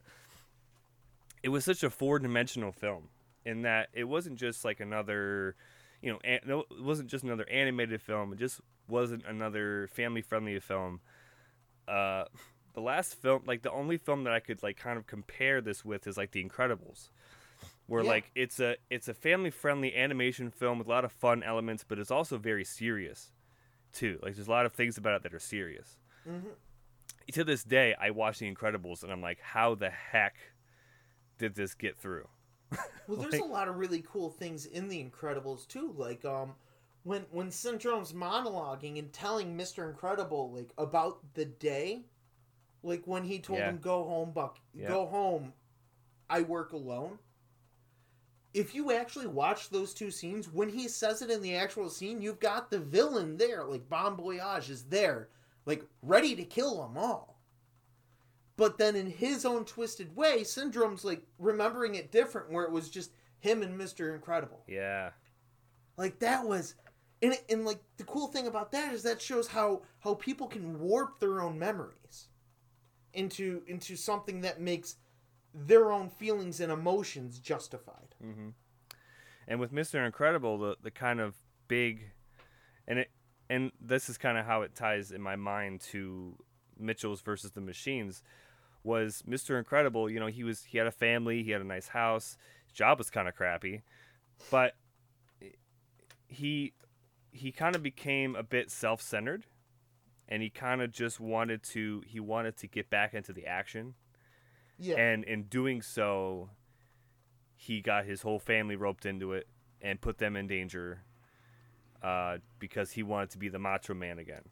[1.42, 3.08] it was such a four dimensional film
[3.44, 5.56] in that it wasn't just like another,
[6.02, 8.32] you know, an- it wasn't just another animated film.
[8.32, 11.00] It just wasn't another family friendly film.
[11.86, 12.24] Uh,
[12.74, 15.84] the last film, like the only film that I could like kind of compare this
[15.84, 17.08] with is like The Incredibles,
[17.88, 18.10] where Yeah.
[18.10, 21.84] like it's a it's a family friendly animation film with a lot of fun elements,
[21.86, 23.32] but it's also very serious,
[23.92, 24.18] too.
[24.22, 25.98] Like there's a lot of things about it that are serious.
[26.26, 26.52] Mhm.
[27.32, 30.36] To this day, I watch The Incredibles and I'm like, how the heck
[31.38, 32.28] did this get through?
[33.08, 35.92] Well, there's Like- a lot of really cool things in The Incredibles too.
[35.96, 36.54] Like um,
[37.04, 42.04] when when Syndrome's monologuing and telling Mister Incredible like about the day,
[42.82, 43.70] like when he told Yeah.
[43.70, 44.88] him go home, Buck, Yeah.
[44.88, 45.54] go home.
[46.28, 47.18] I work alone.
[48.58, 52.20] If you actually watch those two scenes, when he says it in the actual scene,
[52.20, 55.28] you've got the villain there, like Bomb Voyage is there,
[55.64, 57.38] like ready to kill them all.
[58.56, 62.88] But then in his own twisted way, Syndrome's like remembering it different, where it was
[62.88, 64.64] just him and Mister Incredible.
[64.66, 65.10] Yeah.
[65.96, 66.74] Like that was,
[67.22, 70.80] and and like the cool thing about that is that shows how how people can
[70.80, 72.26] warp their own memories
[73.14, 74.96] into into something that makes
[75.54, 78.07] their own feelings and emotions justified.
[78.22, 78.48] Hmm
[79.46, 80.04] And with Mr.
[80.04, 81.36] Incredible, the the kind of
[81.68, 82.10] big,
[82.86, 83.10] and it,
[83.48, 86.36] and this is kind of how it ties in my mind to
[86.78, 88.22] Mitchell's versus the Machines,
[88.84, 89.58] was Mr.
[89.58, 90.10] Incredible.
[90.10, 92.98] You know, he was he had a family, he had a nice house, his job
[92.98, 93.82] was kind of crappy,
[94.50, 94.74] but
[96.26, 96.72] he
[97.30, 99.46] he kind of became a bit self-centered,
[100.28, 103.94] and he kind of just wanted to he wanted to get back into the action
[104.78, 106.50] Yeah, and in doing so
[107.60, 109.48] he got his whole family roped into it
[109.82, 111.02] and put them in danger
[112.02, 114.42] uh, because he wanted to be the macho man again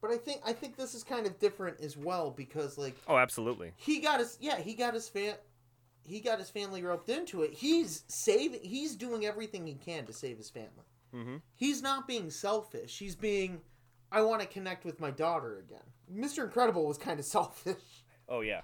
[0.00, 3.16] but I think I think this is kind of different as well because like oh
[3.16, 5.34] absolutely he got his yeah he got his fan
[6.06, 7.54] he got his family roped into it.
[7.54, 10.84] He's saving he's doing everything he can to save his family.
[11.10, 12.98] hmm He's not being selfish.
[12.98, 13.62] He's being
[14.12, 15.80] I want to connect with my daughter again.
[16.14, 16.44] Mr.
[16.44, 18.04] Incredible was kind of selfish.
[18.28, 18.60] oh yeah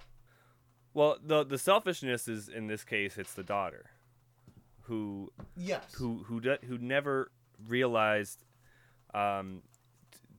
[0.94, 3.90] well the the selfishness is in this case it's the daughter
[4.83, 5.94] who Yes.
[5.94, 7.31] who who de- who never
[7.68, 8.44] realized
[9.14, 9.62] um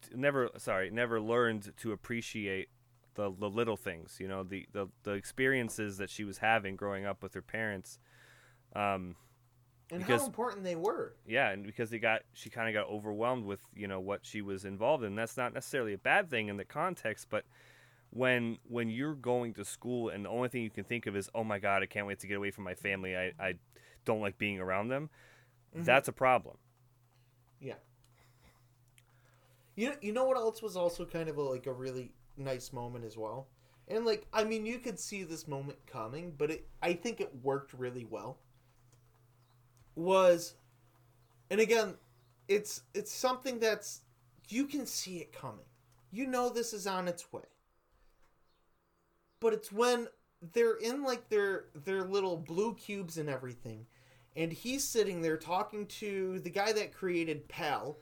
[0.02, 2.70] t- never sorry never learned to appreciate
[3.16, 7.06] the, the little things you know the, the the experiences that she was having growing
[7.06, 8.00] up with her parents
[8.76, 9.16] um
[9.92, 11.16] and because- how important they were.
[11.28, 14.42] yeah and because they got she kind of got overwhelmed with you know what she
[14.42, 17.44] was involved in that's not necessarily a bad thing in the context but
[18.12, 21.30] when when you're going to school and the only thing you can think of is
[21.34, 23.56] oh my god i can't wait to get away from my family i, I
[24.06, 25.10] don't like being around them
[25.76, 25.86] Mhm.
[25.86, 26.58] that's a problem
[27.62, 27.76] Yeah.
[29.76, 32.74] You know, you know what else was also kind of a, like a really nice
[32.74, 33.48] moment as well?
[33.88, 37.32] And like I mean you could see this moment coming, but it I think it
[37.44, 38.38] worked really well.
[39.96, 40.56] Was
[41.50, 41.96] and again,
[42.48, 44.02] it's it's something that's
[44.50, 45.66] you can see it coming.
[46.12, 47.44] You know this is on its way.
[49.42, 50.08] But it's when
[50.54, 53.86] they're in like their their little blue cubes and everything
[54.36, 57.98] and he's sitting there talking to the guy that created Pal.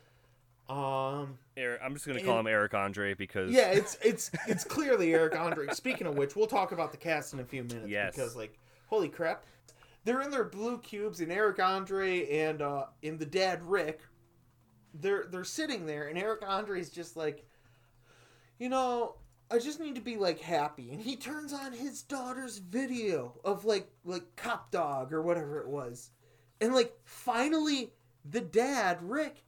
[0.70, 4.64] Um, Eric, i'm just going to call him eric andre because yeah, it's it's it's
[4.64, 5.68] clearly Eric Andre.
[5.74, 8.16] Speaking of which, we'll talk about the cast in a few minutes Yes.
[8.16, 9.44] because like holy crap,
[10.06, 14.02] they're in their blue cubes and Eric Andre and uh and the dad Rick,
[14.94, 17.44] they're they're sitting there and Eric Andre's just like,
[18.60, 19.16] you know.
[19.52, 23.66] I just need to be like happy, and he turns on his daughter's video of
[23.66, 26.12] like like Cop Dog or whatever it was,
[26.62, 27.94] and like finally
[28.30, 29.44] the dad Rick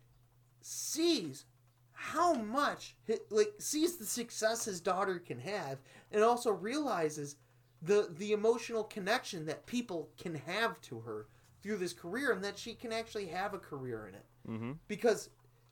[0.61, 1.45] sees
[1.91, 2.95] how much
[3.29, 5.79] like sees the success his daughter can have
[6.11, 7.35] and also realizes
[7.81, 11.27] the the emotional connection that people can have to her
[11.61, 14.25] through this career and that she can actually have a career in it.
[14.47, 15.29] Hmm because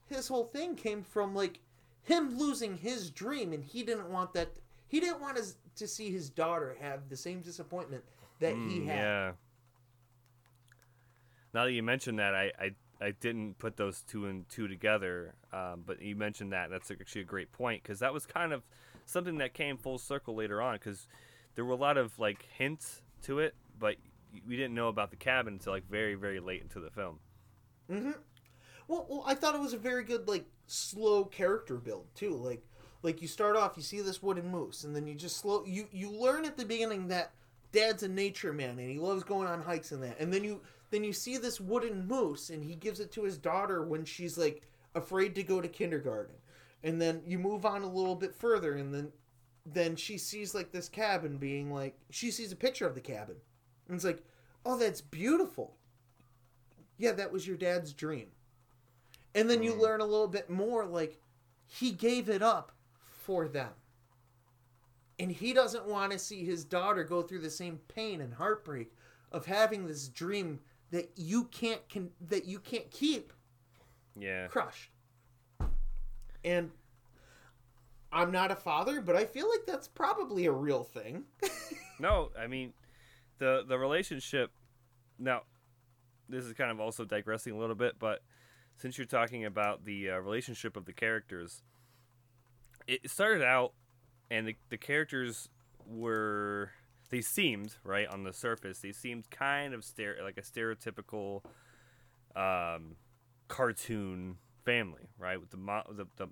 [0.09, 1.59] his whole thing came from like
[2.03, 4.49] him losing his dream and he didn't want that
[4.87, 8.03] he didn't want his, to see his daughter have the same disappointment
[8.39, 9.31] that he had Mm, yeah
[11.53, 15.33] Now that you mentioned that, I, I, I didn't put those two and two together,
[15.51, 16.69] um, but you mentioned that.
[16.69, 18.63] That's actually a great point because that was kind of
[19.05, 21.07] something that came full circle later on because
[21.55, 23.95] there were a lot of like hints to it, but
[24.47, 27.19] we didn't know about the cabin until like very very late into the film.
[27.91, 28.11] Mm-hmm.
[28.87, 32.35] Well, well, I thought it was a very good like slow character build too.
[32.35, 32.63] Like,
[33.01, 35.63] like you start off, you see this wooden moose, and then you just slow.
[35.65, 37.31] You you learn at the beginning that
[37.71, 40.61] Dad's a nature man and he loves going on hikes and that, and then you
[40.91, 44.37] then you see this wooden moose and he gives it to his daughter when she's
[44.37, 44.63] like
[44.95, 46.35] afraid to go to kindergarten,
[46.83, 49.11] and then you move on a little bit further, and then
[49.65, 53.35] then she sees like this cabin being like she sees a picture of the cabin,
[53.87, 54.23] and it's like,
[54.65, 55.75] oh, that's beautiful.
[56.97, 58.27] Yeah, that was your dad's dream
[59.35, 59.79] and then you Mm.
[59.79, 61.19] learn a little bit more like
[61.65, 63.73] he gave it up for them
[65.19, 68.91] and he doesn't want to see his daughter go through the same pain and heartbreak
[69.31, 70.59] of having this dream
[70.91, 73.31] that you can't can that you can't keep
[74.15, 74.47] Yeah.
[74.47, 74.91] crushed
[76.43, 76.71] and
[78.11, 81.25] i'm not a father but i feel like that's probably a real thing
[82.01, 82.71] No, I mean,
[83.39, 84.51] the the relationship.
[85.19, 85.41] Now,
[86.29, 88.21] this is kind of also digressing a little bit, but
[88.79, 91.61] since you're talking about the uh, relationship of the characters,
[92.87, 93.73] it started out,
[94.31, 95.49] and the the characters
[95.85, 96.71] were
[97.09, 101.41] they seemed right on the surface they seemed kind of stare like a stereotypical
[102.35, 102.95] um,
[103.47, 105.39] cartoon family, right?
[105.39, 106.27] With the mo- the, the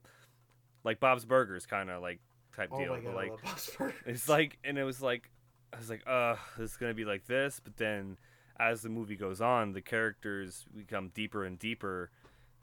[0.83, 2.19] like Bob's Burgers kind of like
[2.55, 2.95] type oh deal.
[2.95, 5.29] god like I love Bob's it's like, and it was like,
[5.73, 7.59] I was like, uh, this is gonna be like this.
[7.63, 8.17] But then,
[8.59, 12.11] as the movie goes on, the characters become deeper and deeper,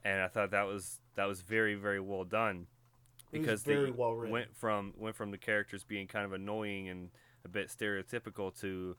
[0.04, 2.66] and I thought that was that was very very well done,
[3.32, 7.10] because very they well went from went from the characters being kind of annoying and
[7.44, 8.96] a bit stereotypical to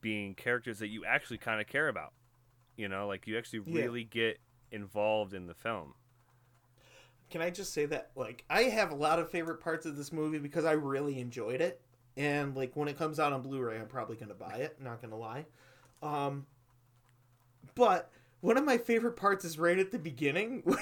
[0.00, 2.12] being characters that you actually kind of care about.
[2.76, 3.84] You know, like you actually Yeah.
[3.84, 4.38] really get
[4.70, 5.94] involved in the film.
[7.30, 10.12] Can I just say that like I have a lot of favorite parts of this
[10.12, 11.80] movie because I really enjoyed it,
[12.16, 14.80] and like when it comes out on Blu-ray, I'm probably gonna buy it.
[14.80, 15.46] Not gonna lie,
[16.02, 16.46] um,
[17.74, 20.78] but one of my favorite parts is right at the beginning when,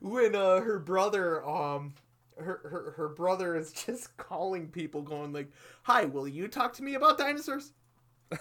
[0.00, 1.94] when uh, her brother um.
[2.38, 5.52] Her, her, her brother is just calling people going like
[5.82, 7.72] hi will you talk to me about dinosaurs?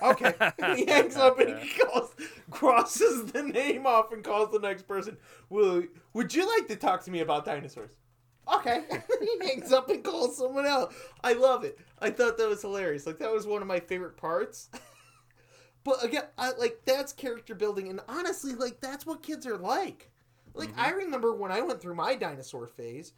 [0.02, 0.34] Okay.
[0.76, 2.12] He hangs up and he calls
[2.50, 5.18] crosses the name off and calls the next person
[5.50, 7.92] will would you like to talk to me about dinosaurs?
[8.54, 8.84] Okay.
[9.20, 11.78] He hangs up and calls someone else i love it.
[12.00, 13.06] I thought that was hilarious.
[13.06, 14.70] Like that was one of my favorite parts
[15.90, 20.12] but again i like that's character building and honestly like that's what kids are like
[20.54, 23.14] like i remember when i went through my dinosaur phase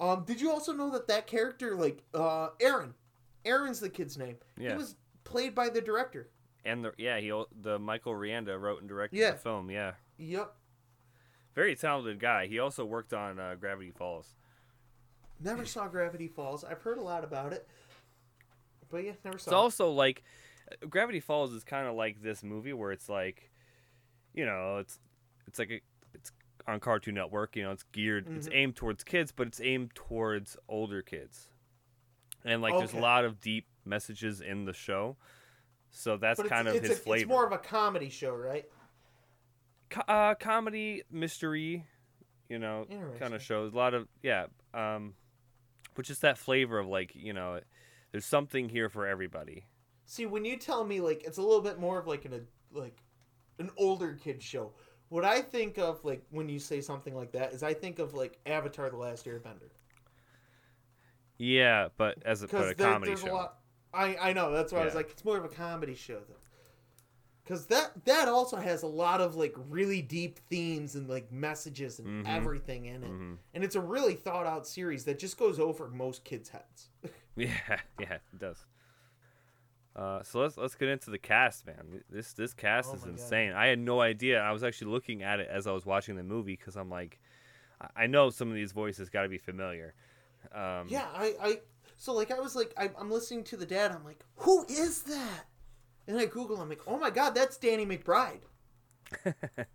[0.00, 2.92] um did you also know that that character like uh aaron
[3.44, 4.72] aaron's the kid's name Yeah.
[4.72, 6.28] he was played by the director
[6.64, 9.30] And the yeah, he the Michael Rianda wrote and directed Yeah.
[9.32, 9.70] the film.
[9.70, 10.54] Yeah, yep
[11.54, 12.46] very talented guy.
[12.46, 14.36] He also worked on uh, Gravity Falls.
[15.42, 16.62] Never saw Gravity Falls.
[16.64, 17.66] I've heard a lot about it,
[18.88, 19.50] but yeah, never It's saw.
[19.50, 19.54] it.
[19.54, 20.22] also like
[20.88, 23.50] Gravity Falls is kind of like this movie where it's like,
[24.34, 24.98] you know, it's
[25.46, 25.80] it's like a,
[26.14, 26.30] it's
[26.66, 27.56] on Cartoon Network.
[27.56, 28.54] You know, it's geared, it's Mhm.
[28.54, 31.48] aimed towards kids, but it's aimed towards older kids.
[32.44, 35.16] And like, there's a lot of deep messages in the show,
[35.90, 37.22] so that's it's, kind of it's his a, flavor.
[37.22, 38.64] It's more of a comedy show, right?
[39.90, 41.84] Co- uh, comedy, mystery,
[42.48, 42.86] you know,
[43.18, 43.72] kind of shows.
[43.72, 45.14] A lot of yeah, um,
[45.96, 47.60] which is that flavor of like you know,
[48.12, 49.66] there's something here for everybody.
[50.10, 52.76] See, when you tell me like it's a little bit more of like an a,
[52.76, 52.96] like
[53.60, 54.72] an older kid show,
[55.08, 58.12] what I think of like when you say something like that is I think of
[58.12, 59.70] like Avatar: The Last Airbender
[61.38, 63.30] Yeah, but as a, but a comedy show.
[63.30, 63.58] a lot.
[63.94, 66.34] I I know that's why I was like it's more of a comedy show though.
[67.44, 72.00] Because that that also has a lot of like really deep themes and like messages
[72.00, 72.36] and Mhm.
[72.36, 73.10] everything in it.
[73.12, 73.36] Mhm.
[73.54, 76.88] and it's a really thought out series that just goes over most kids' heads.
[77.36, 77.46] Yeah,
[78.00, 78.66] yeah, it does.
[79.96, 82.02] Uh, so let's let's get into the cast, man.
[82.08, 83.18] This this cast Oh is my God.
[83.18, 83.52] insane.
[83.52, 84.40] I had no idea.
[84.40, 87.18] I was actually looking at it as I was watching the movie because I'm like,
[87.96, 89.94] I- know some of these voices got to be familiar.
[90.52, 91.60] Um, yeah, I, I,
[91.96, 93.90] so like I was like I, I'm listening to the dad.
[93.90, 95.46] I'm like, who is that?
[96.06, 96.60] And I Google.
[96.60, 98.40] I'm like, oh my god, that's Danny McBride.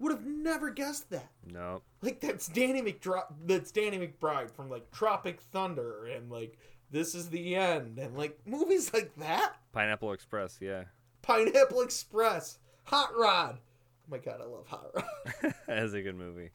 [0.00, 1.30] Would have never guessed that.
[1.46, 6.58] no, Like that's Danny McDro- That's Danny McBride from like Tropic Thunder and like
[6.94, 9.56] This Is the End and like movies like that.
[9.72, 10.58] Pineapple Express.
[10.60, 10.84] Yeah,
[11.22, 13.58] Pineapple Express, Hot Rod.
[13.58, 15.54] Oh my god, I love Hot Rod.
[15.66, 16.50] that's a good movie.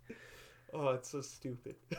[0.74, 1.76] Oh, it's so stupid.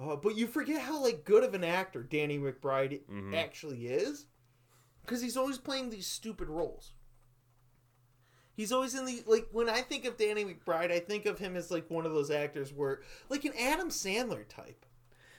[0.00, 3.34] uh, but you forget how like good of an actor Danny McBride Mhm.
[3.36, 4.24] actually is,
[5.04, 6.92] because he's always playing these stupid roles.
[8.54, 11.56] He's always in the like when I think of Danny McBride, I think of him
[11.56, 14.86] as like one of those actors where like an Adam Sandler type,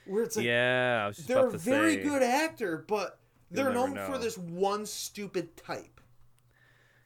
[0.06, 3.18] where it's like yeah, I was just they're a very say, good actor, but
[3.50, 6.00] they're known for this one stupid type.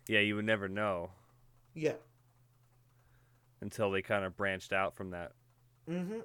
[0.09, 1.11] Yeah, you would never know
[1.74, 1.94] Yeah.
[3.61, 5.33] until they kind of branched out from that.
[5.88, 6.20] Mm-hmm.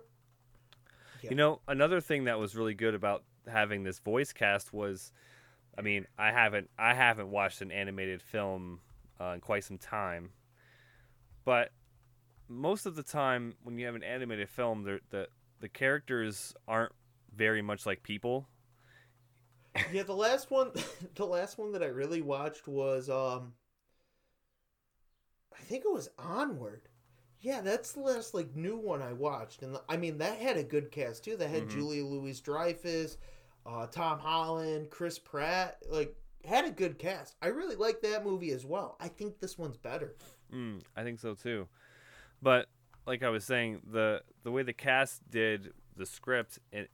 [1.22, 1.30] Yeah.
[1.30, 5.12] You know, another thing that was really good about having this voice cast was,
[5.78, 8.82] I mean, I haven't I haven't watched an animated film
[9.20, 10.32] uh, in quite some time,
[11.46, 11.72] but
[12.48, 15.28] most of the time when you have an animated film, the
[15.60, 16.94] the the characters aren't
[17.36, 18.48] very much like people.
[19.90, 20.72] Yeah, the last one,
[21.16, 23.54] the last one that I really watched was, um,
[25.58, 26.90] I think it was Onward.
[27.42, 30.64] Yeah, that's the last like new one I watched, and I mean that had a
[30.64, 31.38] good cast too.
[31.38, 31.70] That had Mhm.
[31.70, 33.18] Julia Louis Dreyfus,
[33.66, 35.82] uh, Tom Holland, Chris Pratt.
[35.88, 37.36] Like had a good cast.
[37.42, 38.98] I really like that movie as well.
[39.00, 40.16] I think this one's better.
[40.54, 41.68] Mm, I think so too.
[42.42, 42.68] But
[43.10, 46.92] like I was saying, the the way the cast did the script, it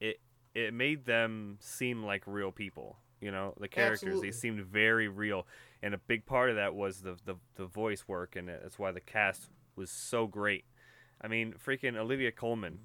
[0.00, 0.20] it
[0.54, 2.98] it made them seem like real people.
[3.20, 4.28] You know, the characters Absolutely.
[4.28, 5.44] they seemed very real,
[5.82, 8.92] and a big part of that was the the, the voice work, and that's why
[8.92, 10.64] the cast was so great.
[11.20, 12.78] I mean, freaking Olivia Colman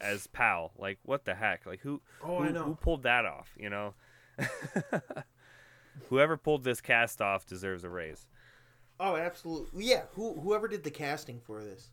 [0.00, 1.64] as Pal, like what the heck?
[1.64, 3.54] Like who Oh, who, who pulled that off?
[3.56, 3.94] You know,
[6.08, 8.26] whoever pulled this cast off deserves a raise.
[8.98, 9.84] Oh, absolutely.
[9.84, 11.90] Yeah, who whoever did the casting for this,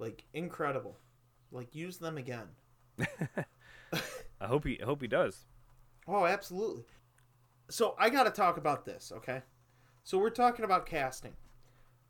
[0.00, 0.98] like incredible.
[1.52, 2.48] Like use them again.
[4.40, 5.44] I hope he I hope he does.
[6.08, 6.84] Oh, absolutely.
[7.68, 9.42] So I got to talk about this, okay?
[10.02, 11.34] So we're talking about casting.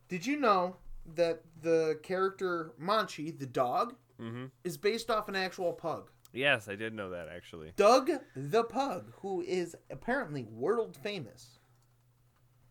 [0.09, 0.77] Did you know
[1.15, 6.11] that the character Monchi, the dog, hmm is based off an actual pug?
[6.33, 7.73] Yes, I did know that actually.
[7.77, 11.59] Doug the pug, who is apparently world famous.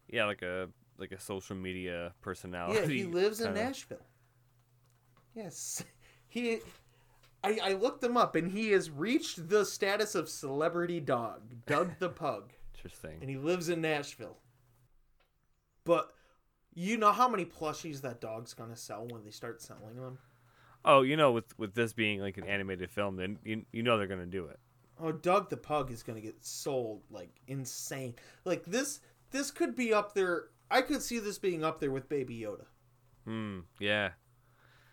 [0.07, 2.79] Yeah, like a like a social media personality.
[2.79, 4.05] Yeah, he lives in kinda- Nashville.
[5.43, 5.83] Yes,
[6.27, 6.59] he.
[7.41, 11.97] I, I looked him up, and he has reached the status of celebrity dog, Doug
[11.99, 12.51] the pug.
[12.75, 13.17] Interesting.
[13.21, 14.37] and he lives in Nashville.
[15.85, 16.11] But
[16.73, 20.17] you know how many plushies that dog's gonna sell when they start selling them?
[20.85, 23.97] Oh, you know, with with this being like an animated film, then you you know
[23.97, 24.59] they're gonna do it.
[24.99, 28.15] Oh, Doug the pug is gonna get sold like insane.
[28.45, 28.99] Like this,
[29.31, 30.45] this could be up there.
[30.69, 32.65] I could see this being up there with Baby Yoda,
[33.25, 33.59] Hmm.
[33.79, 34.11] Yeah.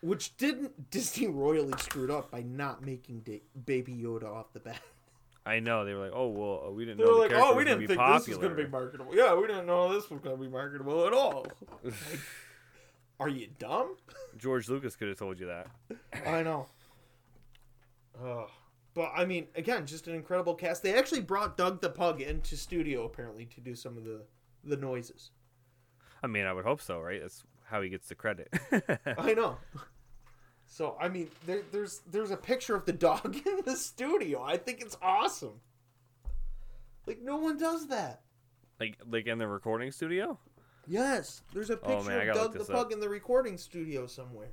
[0.07, 4.81] Which didn't Disney royally screwed up by not making da- Baby Yoda off the bat.
[5.47, 5.85] I know.
[5.85, 7.57] They were like, oh well, uh, we didn't They know were the like, character "Oh,
[7.57, 9.15] we was gonna didn't be think this was gonna be marketable.
[9.15, 11.47] Yeah, we didn't know this was gonna be marketable at all."
[11.85, 11.95] Like,
[13.21, 13.97] are you dumb?
[14.37, 15.69] George Lucas could have told you that.
[16.27, 16.67] I know.
[18.21, 18.47] Uh,
[18.95, 20.83] but I mean, again, just an incredible cast.
[20.83, 24.23] They actually brought Doug the Pug into studio apparently to do some of the
[24.65, 25.31] the noises.
[26.25, 27.21] I mean, I would hope so, right?
[27.21, 28.49] That's how he gets the credit.
[29.19, 29.59] I know.
[30.67, 34.43] So I mean, there, there's there's a picture of the dog in the studio.
[34.43, 35.61] I think it's awesome.
[37.07, 38.23] Like no one does that.
[38.81, 40.39] like like in the recording studio.
[40.89, 42.93] Yes, there's a Oh, picture man, of Doug the Pug up.
[42.93, 44.51] in the recording studio somewhere.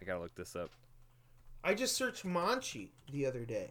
[0.00, 0.70] I gotta look this up.
[1.64, 3.70] I just searched Monchi the other day.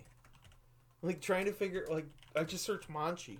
[1.02, 3.38] Like trying to figure like I just searched Monchi.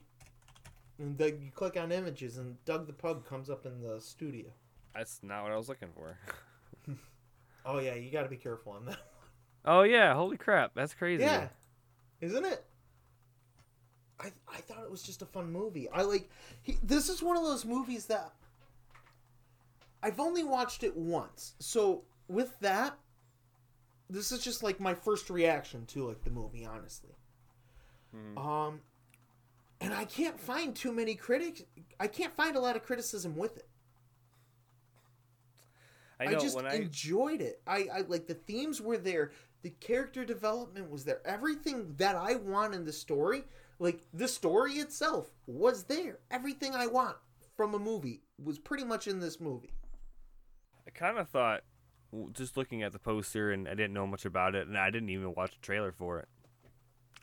[1.00, 4.46] And then you click on images and Doug the Pug comes up in the studio.
[4.94, 6.18] That's not what I was looking for.
[7.66, 8.98] Oh yeah, you got to be careful on that.
[9.64, 10.16] Oh yeah!
[10.16, 10.72] Holy crap!
[10.74, 11.22] That's crazy.
[11.22, 11.50] Yeah.
[12.20, 12.66] Isn't it?
[14.20, 15.88] I I thought it was just a fun movie.
[15.90, 16.32] I like
[16.64, 18.32] he, this is one of those movies that
[20.02, 21.54] I've only watched it once.
[21.60, 22.98] So with that
[24.10, 27.16] this is just like my first reaction to like the movie, honestly.
[28.16, 28.38] Mhm.
[28.44, 28.82] Um
[29.80, 31.62] and I can't find too many critics
[32.00, 33.68] I can't find a lot of criticism with it.
[36.28, 37.62] I I, just when I enjoyed it.
[37.68, 39.32] I, I like the themes were there,
[39.62, 43.44] the character development was there, everything that I want in the story,
[43.80, 46.20] like the story itself was there.
[46.30, 47.18] Everything I want
[47.56, 49.74] from a movie was pretty much in this movie.
[50.88, 51.62] I kind of thought,
[52.34, 55.10] just looking at the poster, and I didn't know much about it, and I didn't
[55.10, 56.28] even watch a trailer for it.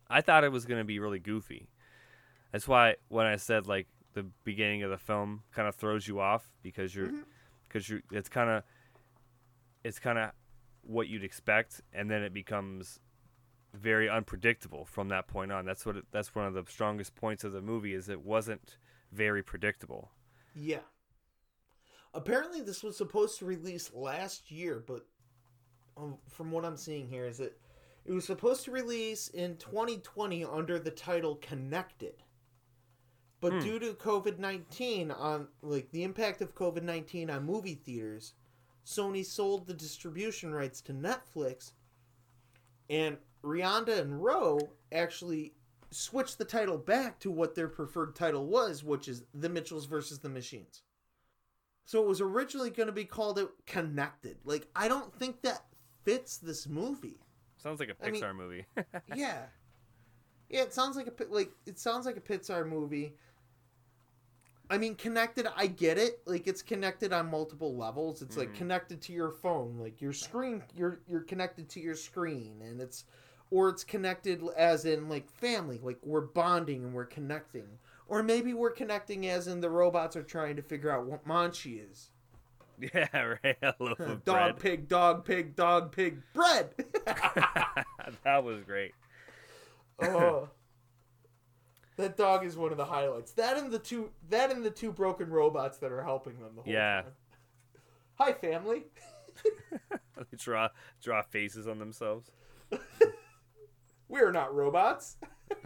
[0.09, 1.69] I thought it was going to be really goofy.
[2.53, 6.19] That's why when I said like the beginning of the film kind of throws you
[6.19, 7.25] off because you're Mhm.
[7.69, 8.63] because you it's kind of
[9.89, 10.31] it's kind of
[10.83, 13.01] what you'd expect, and then it becomes
[13.75, 15.65] very unpredictable from that point on.
[15.65, 18.79] That's what it, that's one of the strongest points of the movie is it wasn't
[19.13, 20.13] very predictable.
[20.55, 20.81] Yeah.
[22.15, 25.07] Apparently, this was supposed to release last year, but
[25.97, 27.61] um, from what I'm seeing here, is it
[28.05, 32.23] it was supposed to release in 2020 under the title Connected,
[33.41, 33.59] But Hmm.
[33.59, 38.35] due to COVID nineteen on like the impact of COVID nineteen on movie theaters,
[38.89, 41.73] Sony sold the distribution rights to Netflix,
[42.89, 45.53] and Rianda and Rowe actually
[45.91, 50.21] switched the title back to what their preferred title was, which is The Mitchells versus
[50.21, 50.83] the Machines.
[51.85, 54.39] So it was originally going to be called it Connected.
[54.45, 55.65] Like I don't think that
[56.05, 57.21] fits this movie.
[57.59, 58.65] Sounds like a I mean- Pixar movie.
[59.15, 59.43] yeah,
[60.49, 60.63] yeah.
[60.63, 63.17] It sounds like a like it sounds like a Pixar movie.
[64.71, 65.47] I mean, connected.
[65.57, 66.21] I get it.
[66.27, 68.21] Like it's connected on multiple levels.
[68.23, 68.57] It's like Mhm.
[68.57, 69.79] connected to your phone.
[69.79, 73.05] Like your screen, you're you're connected to your screen, and it's
[73.51, 75.81] or it's connected as in like family.
[75.83, 77.79] Like we're bonding and we're connecting.
[78.09, 81.81] Or maybe we're connecting as in the robots are trying to figure out what Monchi
[81.91, 82.11] is.
[82.95, 83.57] yeah, right.
[83.63, 84.57] A loaf of dog bread.
[84.59, 86.75] pig, dog pig, dog pig, bread.
[87.07, 88.93] that was great.
[90.01, 90.49] oh.
[91.99, 93.33] That dog is one of the highlights.
[93.33, 96.63] That and the two that and the two broken robots that are helping them the
[96.63, 97.03] whole Yeah.
[97.03, 97.13] time.
[98.15, 98.85] Hi family.
[99.91, 100.69] they draw
[101.03, 102.31] draw faces on themselves.
[104.09, 105.17] We're not robots.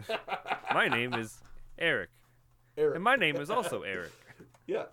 [0.73, 1.39] My name is
[1.77, 2.09] Eric,
[2.77, 2.95] Eric.
[2.95, 4.11] and my name is also Eric.
[4.67, 4.87] yes.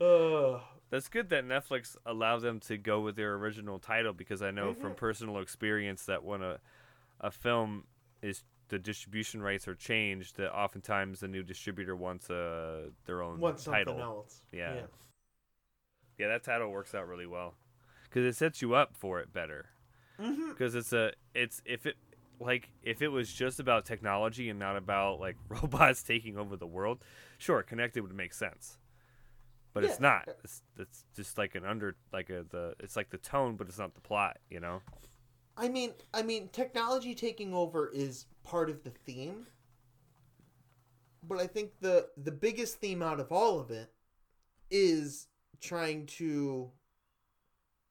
[0.00, 4.50] uh, That's good that Netflix allowed them to go with their original title because I
[4.50, 4.96] know from Mhm.
[4.96, 6.60] personal experience that when a
[7.22, 7.84] a film
[8.22, 13.40] is the distribution rights are changed, that oftentimes the new distributor wants uh, their own
[13.40, 14.00] want something title.
[14.00, 14.42] else.
[14.52, 14.82] Yeah.
[16.18, 17.54] Yeah, that title works out really well
[18.04, 19.70] because it sets you up for it better.
[20.18, 21.96] Because it's a it's if it
[22.38, 26.66] like if it was just about technology and not about like robots taking over the
[26.66, 26.98] world,
[27.38, 28.78] sure, connected would make sense.
[29.72, 30.28] But it's not.
[30.42, 33.78] It's it's just like an under like a the it's like the tone, but it's
[33.78, 34.38] not the plot.
[34.50, 34.82] You know.
[35.60, 39.46] I mean, I mean, technology taking over is part of the theme,
[41.22, 43.92] but I think the the biggest theme out of all of it
[44.70, 45.28] is
[45.60, 46.70] trying to.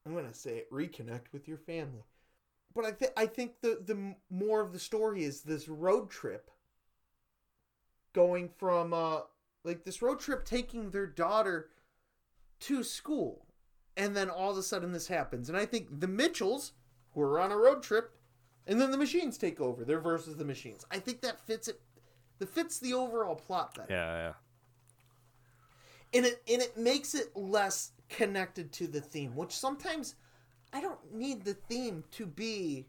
[0.03, 2.05] I'm gonna say it, reconnect with your family,
[2.73, 6.49] but I think I think the the more of the story is this road trip.
[8.13, 9.19] Going from uh
[9.63, 11.69] like this road trip taking their daughter
[12.61, 13.45] to school,
[13.95, 16.71] and then all of a sudden this happens, and I think the Mitchells
[17.13, 18.11] who are on a road trip,
[18.67, 19.83] and then the machines take over.
[19.83, 20.85] They're versus the machines.
[20.91, 21.79] I think that fits it.
[22.39, 24.33] That fits the overall plot better, Yeah, yeah.
[26.13, 29.35] and it and it makes it less connected to the theme.
[29.35, 30.15] Which sometimes
[30.71, 32.87] I don't need the theme to be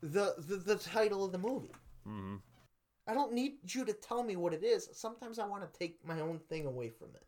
[0.00, 1.72] the the, the title of the movie.
[2.08, 2.36] Mm-hmm.
[3.06, 4.88] I don't need you to tell me what it is.
[4.92, 7.22] Sometimes I want to take my own thing away from it.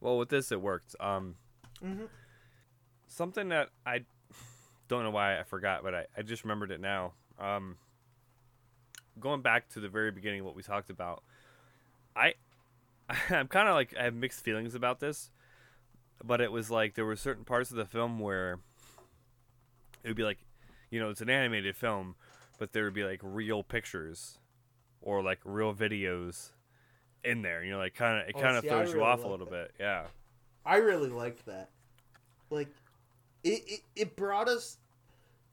[0.00, 0.94] Well, with this it worked.
[1.00, 1.34] Um,
[1.84, 2.06] Mm-hmm.
[3.06, 4.04] something that I
[4.88, 7.12] don't know why I forgot, but I, I just remembered it now.
[7.38, 7.76] Um,
[9.20, 11.22] going back to the very beginning, what we talked about,
[12.16, 12.34] I
[13.30, 15.30] I'm kind of like I have mixed feelings about this,
[16.24, 18.58] but it was like there were certain parts of the film where
[20.02, 20.38] it would be like,
[20.90, 22.14] you know, it's an animated film,
[22.58, 24.38] but there would be like real pictures
[25.00, 26.50] or like real videos
[27.24, 27.62] in there.
[27.62, 29.46] You know, like kind of it Oh, kind of I throws you off a little
[29.46, 29.50] that.
[29.50, 29.74] bit.
[29.80, 30.04] Yeah.
[30.64, 31.70] I really liked that.
[32.50, 32.68] Like,
[33.44, 34.78] it, it it brought us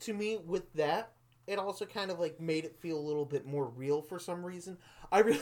[0.02, 1.12] to me with that.
[1.48, 4.46] It also kind of like made it feel a little bit more real for some
[4.46, 4.78] reason.
[5.12, 5.40] I really,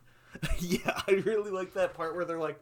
[0.58, 2.60] yeah, I really like that part where they're like,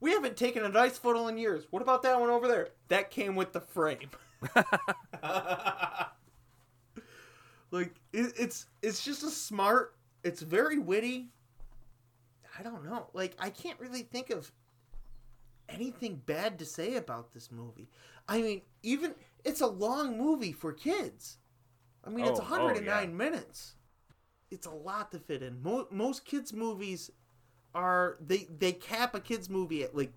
[0.00, 1.66] "We haven't taken a nice photo in years.
[1.70, 2.70] What about that one over there?
[2.88, 4.10] That came with the frame."
[7.70, 9.94] like it, it's it's just a smart.
[10.22, 11.28] It's very witty.
[12.58, 13.08] I don't know.
[13.12, 14.50] Like I can't really think of
[15.68, 17.88] anything bad to say about this movie.
[18.28, 21.38] I mean, even it's a long movie for kids.
[22.04, 23.14] I mean, it's Oh, oh, 109 yeah.
[23.16, 23.74] minutes.
[24.50, 25.62] It's a lot to fit in.
[25.62, 27.10] Mo- most kids movies
[27.74, 30.12] are they they cap a kids movie at like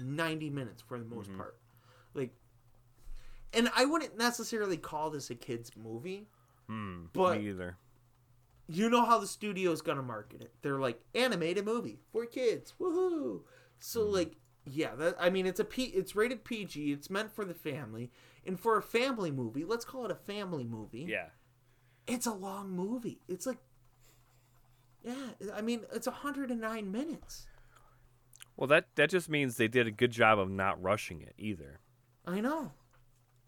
[0.00, 1.36] 90 minutes for the most Mhm.
[1.36, 1.58] part.
[2.14, 2.34] Like
[3.52, 6.28] and I wouldn't necessarily call this a kids movie.
[6.68, 7.06] Hmm.
[7.12, 7.76] But- either.
[8.68, 10.54] You know how the studio's gonna market it.
[10.62, 12.72] They're like animated movie for kids.
[12.80, 13.42] Woohoo!
[13.80, 14.14] So Mm-hmm.
[14.14, 17.54] like yeah, that I mean it's a P it's rated PG, it's meant for the
[17.54, 18.10] family.
[18.44, 21.06] And for a family movie, let's call it a family movie.
[21.08, 21.26] Yeah.
[22.06, 23.20] It's a long movie.
[23.28, 23.58] It's like
[25.02, 27.46] Yeah, I mean it's 109 minutes.
[28.56, 31.80] Well, that that just means they did a good job of not rushing it either,
[32.26, 32.72] I know.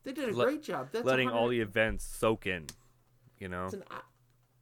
[0.02, 0.88] They did a Let- great job.
[0.92, 2.66] That's letting all the events soak in.
[3.38, 3.64] You know.
[3.66, 4.00] It's an uh,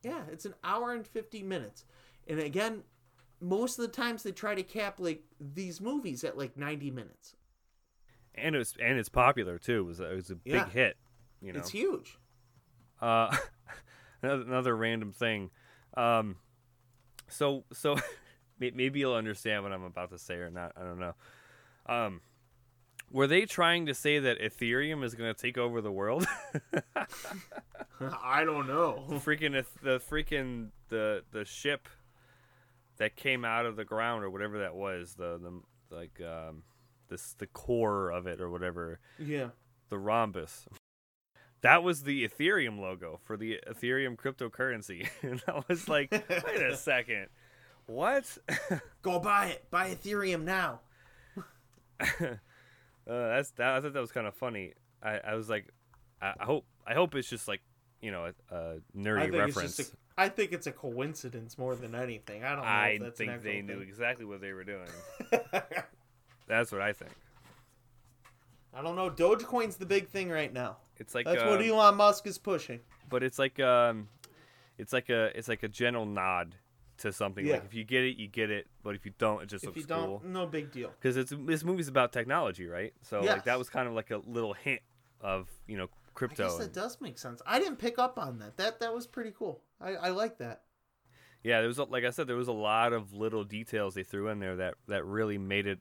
[0.02, 1.84] yeah, it's an hour and 50 minutes.
[2.26, 2.82] And again,
[3.42, 7.34] most of the times they try to cap like these movies at like 90 minutes.
[8.34, 9.80] and it was and it's popular too.
[9.80, 10.68] It was a, it was a big Yeah.
[10.70, 10.96] hit.
[11.42, 11.58] You know.
[11.58, 12.18] It's huge.
[13.00, 13.36] Uh,
[14.22, 15.50] another, another random thing.
[15.96, 16.36] Um,
[17.28, 17.96] so so
[18.60, 20.72] maybe you'll understand what I'm about to say or not.
[20.76, 21.14] I don't know.
[21.86, 22.20] Um,
[23.10, 26.26] were they trying to say that Ethereum is going to take over the world?
[28.00, 29.04] I don't know.
[29.24, 31.88] freaking the freaking the the ship
[32.98, 35.60] that came out of the ground or whatever that was the the
[35.94, 36.62] like um
[37.08, 39.00] this the core of it or whatever.
[39.18, 39.48] Yeah.
[39.90, 40.66] the rhombus.
[41.60, 45.08] That was the ethereum logo for the ethereum cryptocurrency.
[45.22, 47.26] And i was like wait a second.
[47.86, 48.38] What?
[49.02, 49.70] Go buy it.
[49.70, 50.80] Buy Ethereum now.
[52.00, 52.06] uh,
[53.06, 54.72] that's that i thought that was kind of funny.
[55.02, 55.68] I i was like
[56.20, 57.60] I, I hope i hope it's just like
[58.00, 61.74] you know a, a nerdy reference it's just a, I think it's a coincidence more
[61.74, 62.44] than anything.
[62.44, 64.64] I don't know I if that's an think they actual knew exactly what they were
[64.64, 64.88] doing.
[66.48, 67.12] That's what I think.
[68.74, 69.10] I don't know.
[69.10, 70.78] Dogecoin's the big thing right now.
[70.98, 72.80] It's like, That's what um, Elon Musk is pushing.
[73.08, 74.08] but it's like um,
[74.78, 76.54] it's like a it's like a general nod
[76.98, 77.46] to something.
[77.46, 78.66] Like if you get it, you get it.
[78.82, 80.90] But if you don't, it just If looks you don't, no big deal.
[81.00, 82.92] Because it's this movie's about technology, right?
[83.02, 84.80] So like that was kind of like a little hint
[85.20, 86.44] of you know I crypto.
[86.44, 87.42] guess that and- does make sense.
[87.46, 88.56] I didn't pick up on that.
[88.56, 89.60] That that was pretty cool.
[89.82, 90.62] I, I like that.
[91.42, 94.02] yeah, there was a, like I said, there was a lot of little details they
[94.02, 95.80] threw in there that that really made it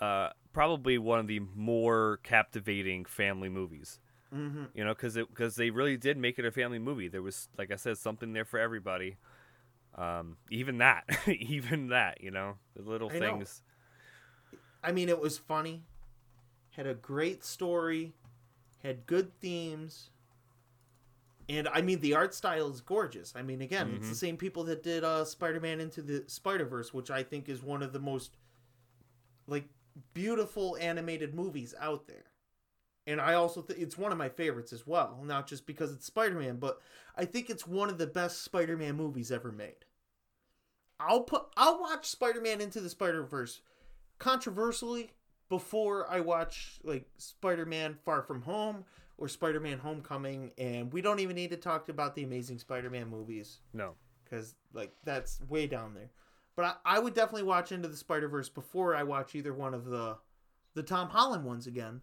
[0.00, 4.00] uh, probably one of the more captivating family movies.
[4.34, 4.64] Mm-hmm.
[4.74, 7.72] you know because because they really did make it a family movie there was like
[7.72, 9.16] i said something there for everybody
[9.94, 13.20] um even that even that you know the little I know.
[13.20, 13.62] things
[14.82, 15.82] I mean, it was funny.
[16.70, 18.12] Had a great story.
[18.82, 20.10] Had good themes.
[21.48, 23.32] And I mean, the art style is gorgeous.
[23.34, 24.10] I mean, again, it's Mhm.
[24.10, 27.82] the same people that did uh, Spider-Man into the Spider-Verse, which I think is one
[27.82, 28.36] of the most
[29.46, 29.68] like
[30.12, 32.24] beautiful animated movies out there.
[33.06, 36.04] And I also think it's one of my favorites as well, not just because it's
[36.04, 36.82] Spider-Man, but
[37.16, 39.86] I think it's one of the best Spider-Man movies ever made.
[41.00, 43.62] I'll put I'll watch Spider-Man into the Spider-Verse
[44.18, 45.12] controversially
[45.48, 48.84] before I watch like Spider-Man Far From Home
[49.18, 53.58] or Spider-Man Homecoming and we don't even need to talk about the Amazing Spider-Man movies
[53.74, 53.94] no
[54.24, 56.10] because like that's way down there.
[56.56, 59.74] But I, I would definitely watch Into the Spider Verse before I watch either one
[59.74, 60.16] of the
[60.74, 62.00] the Tom Holland ones again.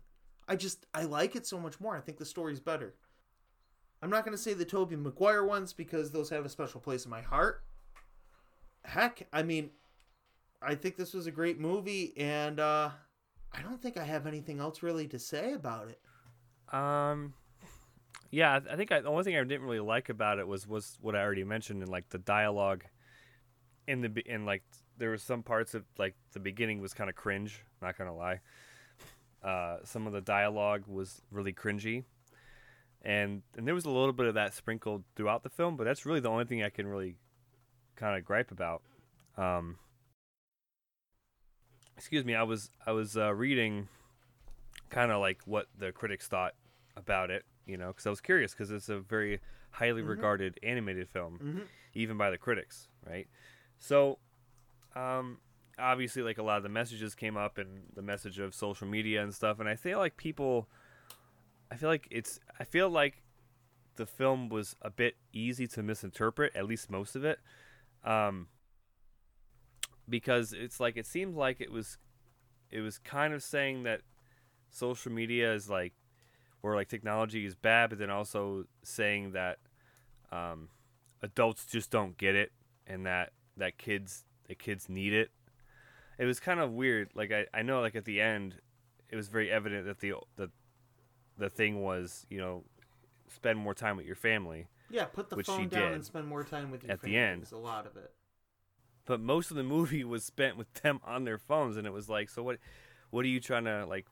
[0.47, 1.95] I just I like it so much more.
[1.95, 2.95] I think the story's better.
[4.01, 7.11] I'm not gonna say the Tobey Maguire ones because those have a special place in
[7.11, 7.63] my heart.
[8.83, 9.71] Heck, I mean,
[10.61, 12.91] I think this was a great movie, and uh,
[13.51, 15.99] I don't think I have anything else really to say about it.
[16.75, 17.33] Um
[18.31, 20.97] yeah i think I, the only thing i didn't really like about it was was
[21.01, 22.83] what i already mentioned in like the dialogue
[23.87, 24.63] in the in like
[24.97, 28.39] there was some parts of like the beginning was kind of cringe not gonna lie.
[29.43, 32.03] Uh some of the dialogue was really cringy.
[33.01, 36.05] And and there was a little bit of that sprinkled throughout the film but that's
[36.05, 37.15] really the only thing i can really
[37.95, 38.81] kind of gripe about.
[39.37, 39.77] Um
[41.97, 43.87] excuse me i was i was uh, reading
[44.89, 46.53] kind of like what the critics thought
[46.97, 49.39] about it you know because i was curious because it's a very
[49.71, 50.07] highly Mhm.
[50.09, 51.59] regarded animated film Mm-hmm.
[51.93, 53.27] even by the critics, right?
[53.79, 54.19] So,
[54.95, 55.39] um,
[55.77, 59.21] obviously, like a lot of the messages came up and the message of social media
[59.23, 60.69] and stuff, and I feel like people,
[61.71, 63.23] I feel like it's, I feel like
[63.97, 67.39] the film was a bit easy to misinterpret, at least most of it,
[68.03, 68.47] um,
[70.07, 71.97] because it's like it seemed like it was,
[72.71, 74.01] it was kind of saying that
[74.69, 75.93] social media is like,
[76.71, 79.59] or like technology is bad, but then also saying that.
[80.31, 80.69] Um,
[81.21, 82.51] adults just don't get it
[82.85, 85.31] and that that kids that kids need it
[86.19, 88.55] it was kind of weird like I, I know like at the end
[89.09, 90.49] it was very evident that the the
[91.37, 92.63] the thing was you know
[93.33, 96.71] spend more time with your family Yeah, put the phone down and spend more time
[96.71, 97.43] with your at the end.
[97.43, 98.11] is A lot of it.
[99.05, 102.09] but most of the movie was spent with them on their phones and it was
[102.09, 102.57] like so what
[103.11, 104.05] what are you trying to like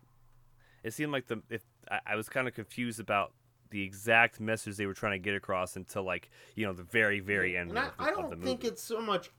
[0.84, 3.34] it seemed like the if I, I was kind of confused about
[3.70, 7.20] the exact message they were trying to get across until like you know the very
[7.20, 9.32] very end And I, of, the, I don't think it's so much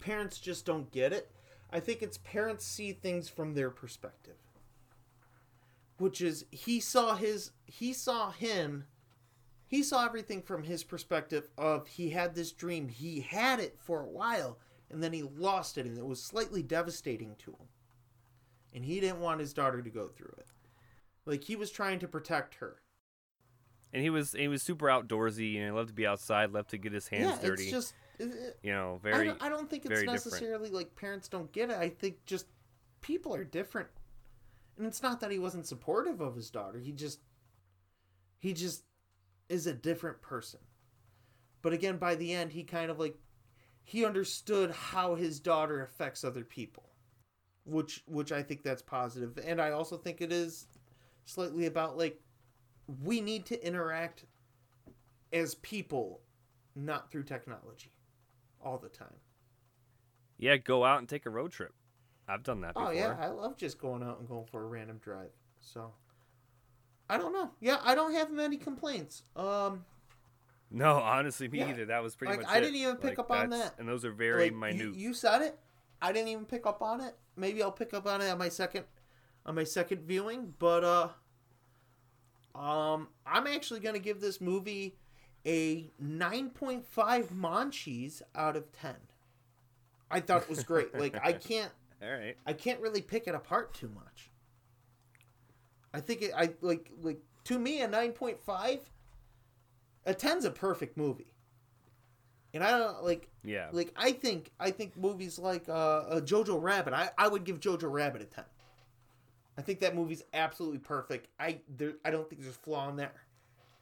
[0.00, 1.30] parents just don't get it.
[1.72, 4.36] I think it's parents see things from their perspective.
[5.98, 8.84] Which is he saw his he saw him
[9.66, 12.88] he saw everything from his perspective of he had this dream.
[12.88, 14.58] He had it for a while
[14.90, 17.68] and then he lost it and it was slightly devastating to him.
[18.74, 20.46] And he didn't want his daughter to go through it.
[21.26, 22.82] Like he was trying to protect her.
[23.92, 26.78] and he was he was super outdoorsy and he loved to be outside, loved to
[26.78, 27.62] get his hands yeah, dirty.
[27.64, 30.24] it's just it- you know, I very don't, I don't think it's very different.
[30.26, 31.76] necessarily like parents don't get it.
[31.76, 32.46] I think just
[33.00, 33.88] people are different,
[34.76, 36.78] and it's not that he wasn't supportive of his daughter.
[36.78, 37.20] He just
[38.38, 38.84] he just
[39.48, 40.60] is a different person.
[41.62, 43.16] but again, by the end, he kind of like
[43.82, 46.90] he understood how his daughter affects other people,
[47.64, 50.66] which which I think that's positive, and I also think it is
[51.24, 52.20] slightly about like
[53.02, 54.24] we need to interact
[55.32, 56.20] as people,
[56.76, 57.92] not through technology,
[58.64, 59.08] all the time.
[60.38, 61.72] Yeah, go out and take a road trip.
[62.28, 62.88] I've done that before.
[62.88, 65.30] Oh yeah, I love just going out and going for a random drive.
[65.60, 65.92] So
[67.08, 67.50] I don't know.
[67.60, 69.22] Yeah, I don't have many complaints.
[69.36, 69.84] Um
[70.70, 71.86] No, honestly, me Yeah, either.
[71.86, 72.60] That was pretty like, much I it.
[72.62, 73.74] didn't even pick Like, up on that.
[73.78, 74.94] And those are very like, you- minute.
[74.96, 75.58] You, said it.
[76.02, 77.14] I didn't even pick up on it.
[77.36, 78.84] Maybe I'll pick up on it on my second
[79.46, 81.08] on my second viewing, but uh
[82.58, 84.96] um I'm actually going to give this movie
[85.46, 86.84] a 9.5
[87.28, 88.94] Monchis out of 10.
[90.10, 90.94] I thought it was great.
[90.98, 91.72] like I can't
[92.02, 92.36] All right.
[92.46, 94.30] I can't really pick it apart too much.
[95.92, 98.80] I think it, I like like to me a nine point five.
[100.06, 101.32] A 10's a perfect movie,
[102.52, 103.68] and I don't like Yeah.
[103.72, 106.92] like I think I think movies like uh, uh, Jojo Rabbit.
[106.92, 108.44] I, I would give Jojo Rabbit a ten.
[109.56, 111.28] I think that movie's absolutely perfect.
[111.38, 113.26] I there I don't think there's a flaw in there.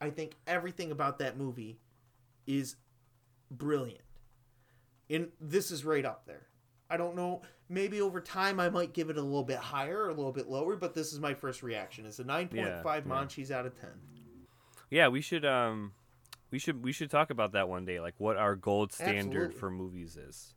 [0.01, 1.79] I think everything about that movie
[2.47, 2.77] is
[3.51, 4.03] brilliant.
[5.09, 6.47] And this is right up there.
[6.91, 7.43] I don't know.
[7.69, 10.49] Maybe over time I might give it a little bit higher or a little bit
[10.49, 12.05] lower, but this is my first reaction.
[12.05, 13.25] It's a nine point five Yeah, yeah.
[13.25, 13.91] Monchis out of ten.
[14.91, 15.93] Yeah, we should um
[16.51, 19.59] we should we should talk about that one day, like what our gold standard Absolutely.
[19.59, 20.55] for movies is.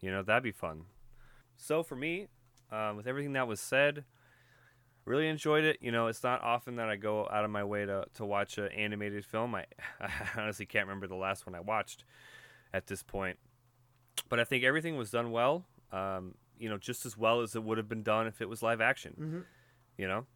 [0.00, 0.82] You know, that'd be fun.
[1.56, 2.28] So for me,
[2.70, 4.04] um, with everything that was said,
[5.06, 5.78] really enjoyed it.
[5.80, 8.58] You know, it's not often that I go out of my way to, to watch
[8.58, 9.54] an animated film.
[9.54, 9.64] I,
[10.00, 12.04] I honestly can't remember the last one I watched
[12.74, 13.38] at this point.
[14.28, 15.64] But I think everything was done well.
[15.92, 18.62] Um, you know, just as well as it would have been done if it was
[18.62, 19.14] live action.
[19.18, 19.44] Mhm.
[19.96, 20.26] You know,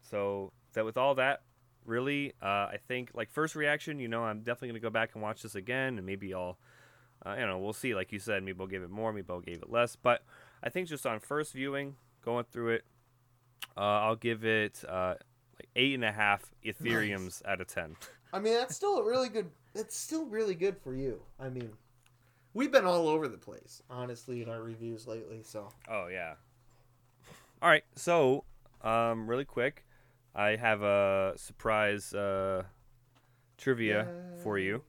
[0.00, 1.42] so that with all that,
[1.84, 5.22] really, uh, I think like first reaction, you know, I'm definitely gonna go back and
[5.22, 6.58] watch this again, and maybe I'll,
[7.26, 7.94] uh, you know, we'll see.
[7.94, 9.96] Like you said, I'll give it more, I'll give it less.
[9.96, 10.24] But
[10.62, 12.84] I think just on first viewing, going through it,
[13.76, 15.14] uh, I'll give it uh,
[15.58, 17.96] like eight and a half Ethereums out of ten.
[18.32, 19.50] I mean, that's still a really good.
[19.74, 21.22] It's still really good for you.
[21.38, 21.70] I mean,
[22.54, 25.42] we've been all over the place, honestly, in our reviews lately.
[25.42, 26.34] So Oh yeah.
[27.60, 28.44] All right, so
[28.82, 29.84] um, really quick,
[30.34, 32.64] I have a surprise uh,
[33.56, 34.08] trivia
[34.42, 34.82] for you.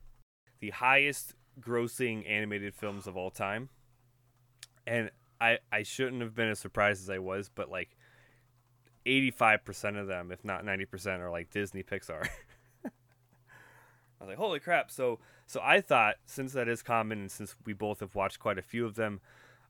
[0.60, 3.70] The highest grossing animated films of all time,
[4.88, 7.96] and I I shouldn't have been as surprised as I was, but like
[9.06, 12.26] eighty five percent of them, if not ninety percent, are like Disney Pixar.
[12.86, 12.90] I
[14.20, 14.92] was like, holy crap!
[14.92, 18.58] So so I thought since that is common, and since we both have watched quite
[18.58, 19.22] a few of them,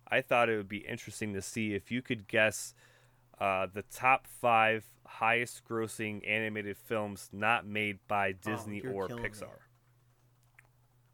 [0.07, 2.73] I thought it would be interesting to see if you could guess
[3.39, 9.23] uh, the top five highest grossing animated films not made by Disney you're or killing
[9.23, 9.29] me.
[9.29, 9.59] Pixar.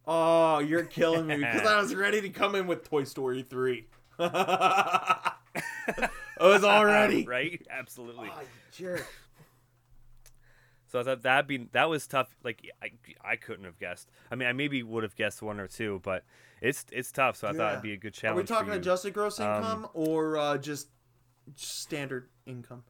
[0.05, 3.87] Oh, you're killing me because I was ready to come in with Toy Story 3.
[6.39, 7.61] I was already right?
[7.69, 8.29] Absolutely.
[8.31, 9.05] Oh, jerk.
[10.87, 12.35] So I thought that'd be that was tough.
[12.43, 12.91] Like I,
[13.23, 14.09] I couldn't have guessed.
[14.31, 16.23] I mean, I maybe would have guessed one or two, but
[16.61, 17.35] it's it's tough.
[17.35, 18.45] So I thought it'd be a good challenge.
[18.45, 18.49] Are challenge.
[18.49, 18.79] we talking for you.
[18.79, 20.87] adjusted gross Um, income or uh, just
[21.55, 22.83] standard income?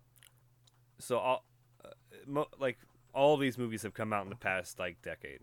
[1.01, 1.45] so all
[1.83, 1.89] uh,
[2.25, 2.77] mo- like
[3.13, 5.39] all these movies have come out in the past like decade.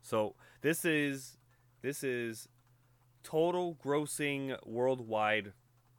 [0.00, 1.36] So this is
[1.82, 2.48] this is
[3.22, 5.52] total grossing worldwide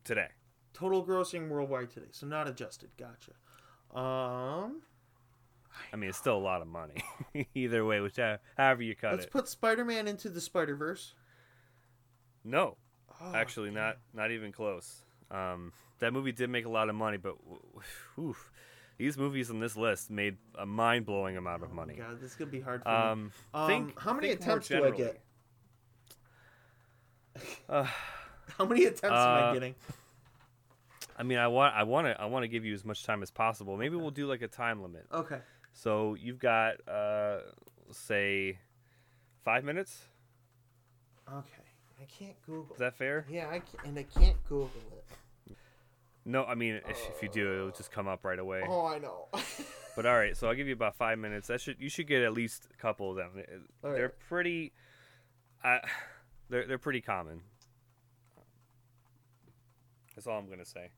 [0.04, 0.30] today.
[0.74, 2.90] Total grossing worldwide today, so not adjusted.
[2.98, 3.32] Gotcha.
[3.98, 4.82] Um,
[5.92, 7.04] I mean, it's still a lot of money.
[7.56, 9.18] Either way, whichever however you cut it.
[9.18, 11.16] let's put Spider-Man into the Spider-Verse.
[12.44, 12.78] no,
[13.22, 15.02] Oh, actually, not not even close.
[15.32, 17.62] Um, that movie did make a lot of money, but w-
[18.16, 18.52] w- oof,
[18.98, 21.96] these movies on this list made a mind blowing amount of oh money.
[21.96, 22.96] God, this is gonna be hard for me.
[22.96, 25.22] Um, Um, think, how many attempts do I get?
[27.68, 27.86] Uh,
[28.58, 29.76] How many attempts am I Uh, getting?
[31.20, 33.22] I mean, I want I want to I want to give you as much time
[33.22, 33.76] as possible.
[33.76, 35.06] Maybe we'll do like a time limit.
[35.14, 35.40] Okay.
[35.74, 37.40] So you've got uh,
[37.92, 38.58] say
[39.44, 40.06] five minutes.
[41.30, 41.64] Okay.
[42.02, 42.74] I can't Google.
[42.74, 43.26] Is that fair?
[43.30, 45.58] Yeah, I can, and I can't Google it.
[46.24, 48.64] No, I mean if, if you do, it'll just come up right away.
[48.68, 49.28] Oh, I know.
[49.96, 51.48] But all right, so I'll give you about five minutes.
[51.48, 53.32] That should you should get at least a couple of them.
[53.84, 54.20] All They're right.
[54.30, 54.72] pretty.
[55.62, 55.80] Uh,
[56.50, 57.42] they're they're pretty common.
[60.16, 60.90] That's all I'm gonna say.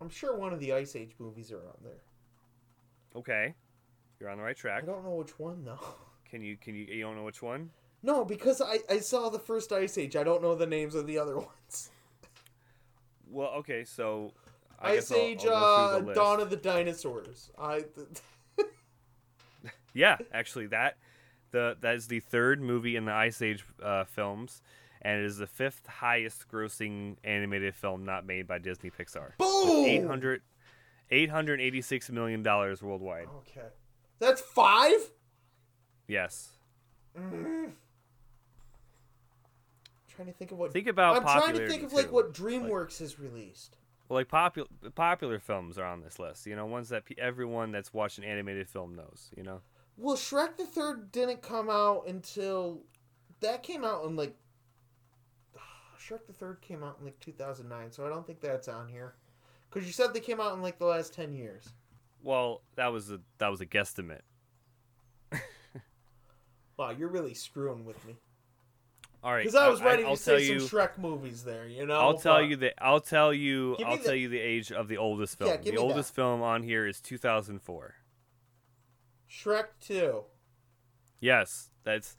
[0.00, 2.02] I'm sure one of the Ice Age movies are on there.
[3.16, 3.54] Okay,
[4.20, 4.82] you're on the right track.
[4.82, 5.80] I don't know which one though.
[6.28, 7.70] Can you can you you don't know which one?
[8.02, 10.16] No, because I, I saw the first Ice Age.
[10.16, 11.90] I don't know the names of the other ones.
[13.28, 14.32] Well, okay, so
[14.78, 17.50] I Ice guess I'll- Age, I'll uh, Dawn of the Dinosaurs.
[17.58, 17.84] I.
[19.94, 20.98] Yeah, actually, that
[21.52, 24.60] The that is the third movie in the Ice Age uh, films,
[25.06, 29.36] and it is the fifth highest grossing animated film not made by Disney Pixar.
[29.38, 29.84] Boom.
[29.84, 30.42] 800
[31.08, 33.28] 886 million dollars worldwide.
[33.38, 33.68] Okay.
[34.18, 35.12] That's five.
[36.08, 36.50] Yes.
[37.16, 37.70] Mm.
[40.08, 40.72] trying to think of what.
[40.72, 42.12] Think about I'm trying to think of like too.
[42.12, 43.76] what DreamWorks has released.
[44.08, 46.46] Well, like popular popular films are on this list.
[46.46, 49.30] You know, ones that pe- everyone that's watched an animated film knows.
[49.36, 49.60] You know.
[49.96, 52.82] Well, Shrek the Third didn't come out until
[53.38, 54.34] that came out in like
[55.98, 59.14] Shrek the Third came out in like 2009, so I don't think that's on here.
[59.70, 61.68] Because you said they came out in like the last 10 years.
[62.22, 64.22] Well, that was a that was a guesstimate.
[66.76, 68.16] Wow, you're really screwing with me.
[69.24, 69.40] All right.
[69.44, 70.60] Because I was ready I'll to say you.
[70.60, 71.98] some Shrek movies there, you know.
[71.98, 72.74] I'll tell you that.
[72.78, 73.76] I'll tell you.
[73.84, 75.50] I'll the- tell you the age of the oldest film.
[75.50, 77.94] Yeah, the oldest film on here is 2004.
[79.28, 80.24] Shrek Two.
[81.18, 82.16] Yes, that's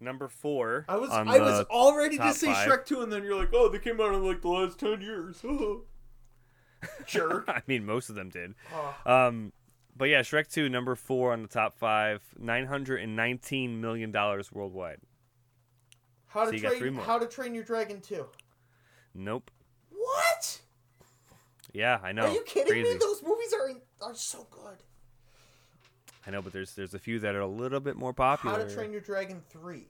[0.00, 0.84] number four.
[0.88, 2.68] I was I was all ready to say five.
[2.68, 5.00] Shrek Two, and then you're like, oh, they came out in like the last 10
[5.00, 5.42] years.
[7.06, 7.44] Jerk.
[7.48, 8.54] I mean, most of them did.
[8.74, 8.96] Oh.
[9.12, 9.52] Um,
[9.96, 14.12] but yeah, Shrek 2, number four on the top five, $919 million
[14.52, 14.98] worldwide.
[16.28, 17.04] How So to you got three train.
[17.04, 18.26] How to Train Your Dragon Two.
[19.14, 19.50] Nope.
[19.90, 20.60] What?
[21.72, 22.22] Yeah, I know.
[22.26, 22.92] Are you kidding Crazy.
[22.92, 22.98] me?
[22.98, 24.78] Those movies are are so good.
[26.26, 28.58] I know, but there's there's a few that are a little bit more popular.
[28.58, 29.88] How to Train Your Dragon Three.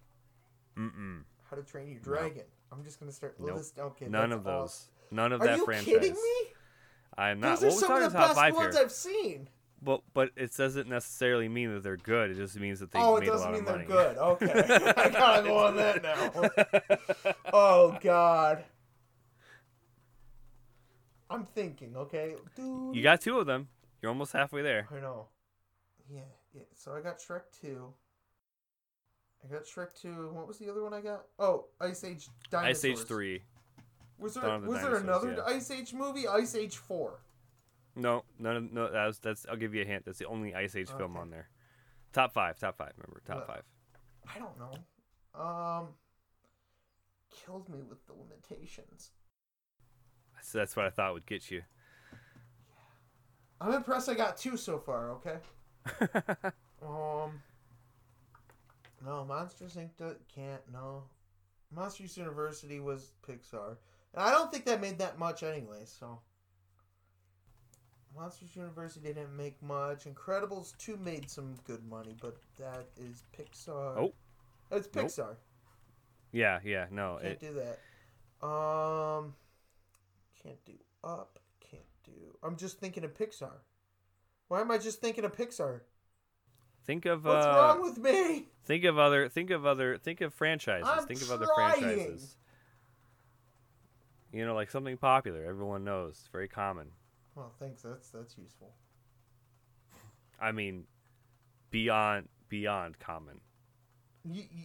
[0.79, 1.23] Mm-mm.
[1.49, 2.45] How to Train Your Dragon.
[2.73, 3.35] I'm just gonna start.
[3.41, 3.57] Nope.
[3.57, 4.87] List, okay, None of those.
[5.11, 5.87] None of Are that you franchise.
[5.87, 6.53] kidding me?
[7.19, 7.61] I'm not.
[7.61, 8.83] Those are Well, some of the best ones here.
[8.85, 9.49] I've seen.
[9.83, 12.31] But but it doesn't necessarily mean that they're good.
[12.31, 13.87] It just means that they oh, it made a doesn't lot mean of they're money.
[13.87, 14.19] good.
[14.19, 17.35] Okay, I gotta go on that now.
[17.53, 18.65] oh God.
[21.31, 21.97] I'm thinking.
[21.97, 22.95] Okay, dude.
[22.95, 23.69] You got two of them.
[24.03, 24.87] You're almost halfway there.
[24.95, 25.27] I know.
[26.13, 26.21] Yeah,
[26.53, 26.63] yeah.
[26.75, 27.93] So I got Shrek 2.
[29.45, 30.31] I got Shrek 2.
[30.33, 31.27] What was the other one I got?
[31.39, 32.77] Oh, Ice Age Dinosaurs.
[32.77, 33.43] Ice Age three.
[34.19, 35.55] Was there, Dawn of the was there another yeah.
[35.55, 36.29] Ice Age movie?
[36.29, 37.21] Ice Age 4.
[37.97, 38.91] No, none of no.
[38.91, 39.47] That was, that's.
[39.49, 40.05] I'll give you a hint.
[40.05, 41.49] That's the only Ice Age film on there.
[42.13, 42.59] Top five.
[42.59, 42.93] Top five.
[42.97, 43.63] Remember, top Well- five.
[44.33, 45.41] I don't know.
[45.41, 45.89] Um,
[47.45, 49.11] killed me with the limitations.
[50.43, 51.63] So that's what I thought would get you.
[52.13, 52.17] Yeah.
[53.61, 55.39] I'm impressed I got two so far, okay?
[56.83, 57.43] Um,
[59.05, 59.91] no, Monsters Inc.
[60.35, 61.03] can't, no.
[61.71, 63.77] Monsters University was Pixar.
[64.15, 66.19] And I don't think that made that much anyway, so.
[68.17, 70.05] Monsters University didn't make much.
[70.05, 73.97] Incredibles 2 made some good money, but that is Pixar.
[73.99, 74.13] Oh.
[74.73, 75.07] It's Nope.
[75.07, 75.37] Pixar.
[76.33, 76.87] yeah, yeah.
[76.91, 78.47] No, Can't it, do that.
[78.47, 79.35] Um,
[80.43, 80.73] can't do
[81.05, 81.39] Up.
[81.61, 82.37] Can't do.
[82.43, 83.53] I'm just thinking of Pixar.
[84.51, 85.83] Why am I just thinking of Pixar?
[86.85, 88.49] think of What's uh, wrong with me?
[88.65, 90.91] think of other, think of other, think of franchises.
[90.91, 92.35] I'm think of other franchises.
[94.33, 96.89] You know, like something popular, everyone knows, very common.
[97.37, 97.83] Well, thanks.
[97.83, 98.73] That's that's useful.
[100.41, 100.83] I mean,
[101.71, 103.39] beyond beyond common.
[104.25, 104.65] You, you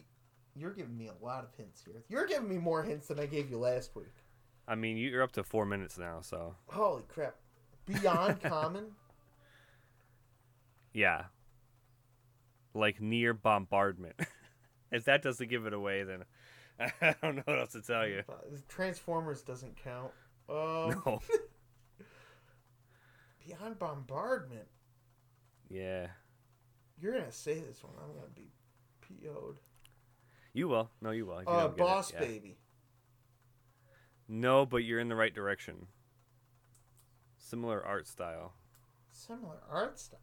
[0.55, 2.03] you're giving me a lot of hints here.
[2.09, 4.15] You're giving me more hints than I gave you last week.
[4.67, 7.35] I mean, you're up to four minutes now, so Holy crap!
[7.85, 8.85] Beyond common.
[10.95, 11.25] Yeah.
[12.73, 14.15] Like near bombardment.
[14.91, 16.23] if that doesn't give it away, then
[17.01, 18.23] I don't know what else to tell you.
[18.67, 20.11] Transformers doesn't count.
[20.49, 21.19] Um, No.
[23.45, 24.67] Beyond bombardment.
[25.69, 26.07] Yeah.
[26.99, 27.93] You're gonna say this one.
[28.01, 28.51] I'm gonna be
[29.01, 29.59] PO'd.
[30.53, 30.89] You will.
[31.01, 31.41] No, you will.
[31.41, 32.19] you Uh, don't get it, Boss yeah.
[32.21, 32.57] Baby.
[34.27, 35.87] No, but you're in the right direction.
[37.37, 38.53] Similar art style.
[39.11, 40.19] Similar art style.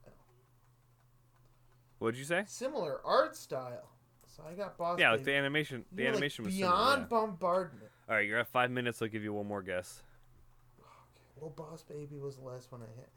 [2.02, 2.42] What'd you say?
[2.48, 3.88] Similar art style.
[4.26, 5.32] So I got Boss Yeah, like Baby.
[5.32, 5.84] the animation.
[5.92, 6.98] The You're like animation was beyond similar.
[6.98, 7.04] yeah.
[7.06, 7.90] bombardment.
[8.08, 9.00] All right, you're at five minutes.
[9.00, 10.02] I'll give you one more guess.
[11.36, 13.08] Well, Boss Baby was the last one I hit.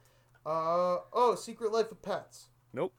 [0.45, 2.49] Uh oh, Secret Life of Pets.
[2.73, 2.93] Nope.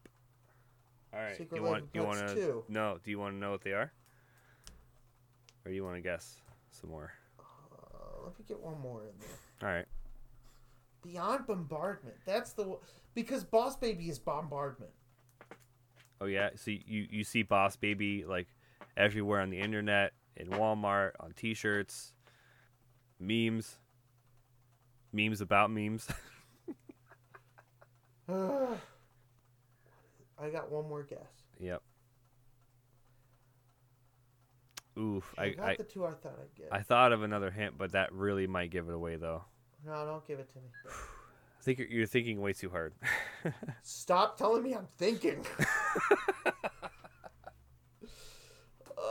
[1.14, 1.37] All right.
[1.37, 1.82] Secret you Life want?
[1.84, 2.34] of You Pets want to?
[2.34, 2.64] 2.
[2.68, 2.99] No.
[3.05, 3.93] Do you want to know what they are?
[5.64, 6.41] Or do you want to guess
[6.72, 7.12] some more?
[7.39, 9.68] Uh, let me get one more in there.
[9.70, 9.87] All right.
[11.03, 12.16] Beyond bombardment.
[12.24, 12.78] That's the one-
[13.14, 14.91] because Boss Baby is bombardment.
[16.20, 16.50] Oh yeah.
[16.56, 18.48] So you you see Boss Baby like
[18.96, 22.12] everywhere on the internet, in Walmart, on T-shirts,
[23.18, 23.76] memes,
[25.12, 26.08] memes about memes.
[28.28, 28.76] I
[30.50, 31.18] got one more guess.
[31.60, 31.82] yep.
[34.98, 35.34] Oof.
[35.36, 36.68] I, I got I, the two I thought I'd get.
[36.72, 39.44] I thought of another hint, but that really might give it away though.
[39.84, 40.68] No, don't give it to me.
[41.66, 42.92] I think you're, you're thinking way too hard.
[43.82, 45.44] Stop telling me I'm thinking.
[48.98, 49.02] Uh,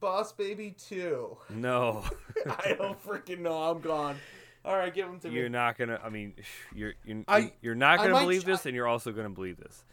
[0.00, 1.36] Boss Baby 2.
[1.50, 2.02] No,
[2.46, 3.62] I don't freaking know.
[3.62, 4.16] I'm gone.
[4.64, 5.34] All right, give them to me.
[5.34, 6.00] you're not gonna.
[6.02, 6.32] I mean,
[6.74, 9.84] you're you're, I- you're not gonna might believe this, and you're also gonna believe this.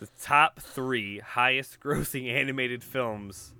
[0.00, 3.54] The top three highest-grossing animated films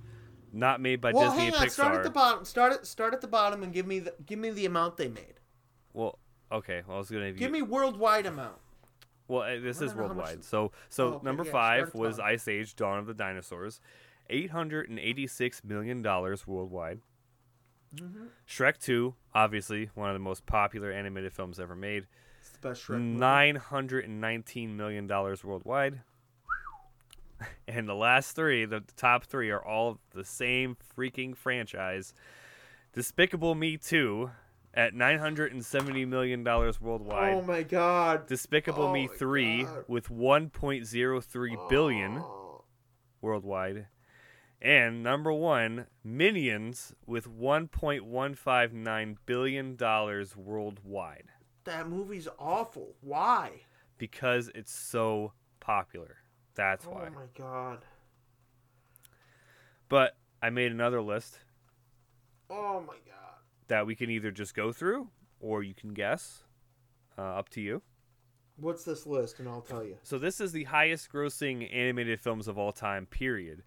[0.53, 1.61] not made by well, Disney hang on.
[1.67, 1.71] Pixar.
[1.71, 2.45] Start at the bottom.
[2.45, 5.09] Start at start at the bottom and give me the give me the amount they
[5.09, 5.41] made.
[5.93, 6.19] Well,
[6.53, 6.83] okay.
[6.87, 7.53] Well, I was gonna give, Give you.
[7.53, 8.57] me worldwide amount.
[9.29, 10.45] Well, uh, this is how much- worldwide.
[10.45, 12.33] So, so Oh, okay, number yeah, five was bottom.
[12.33, 13.81] Ice Age: Dawn of the Dinosaurs,
[14.29, 17.01] eight hundred and eighty-six million dollars worldwide.
[17.95, 18.25] Mm-hmm.
[18.49, 22.07] Shrek Two, obviously one of the most popular animated films ever made,
[22.41, 26.01] It's the best Shrek nine hundred and nineteen million dollars worldwide.
[27.69, 32.13] And the last three, the top three, are all the same freaking franchise.
[32.93, 34.31] Despicable Me Two,
[34.75, 37.35] at nine hundred and seventy million dollars worldwide.
[37.35, 38.27] Oh my god.
[38.27, 39.85] Despicable Oh Me 3 God.
[39.89, 42.65] with 1.03 billion Oh.
[43.21, 43.87] worldwide.
[44.63, 51.25] And number 1, Minions with 1.159 billion dollars worldwide
[51.65, 52.95] That movie's awful.
[53.01, 53.63] Why?
[53.99, 56.20] because it's so popular.
[56.55, 57.09] That's Oh why.
[57.09, 57.85] Oh my god.
[59.89, 61.39] But I made another list
[62.49, 63.39] Oh my god.
[63.69, 65.09] that we can either just go through
[65.41, 66.45] or you can guess.
[67.19, 67.83] Uh, up to you.
[68.57, 69.41] What's this list?
[69.41, 69.97] And I'll tell you.
[70.03, 73.63] So this is the highest grossing animated films of all time, period.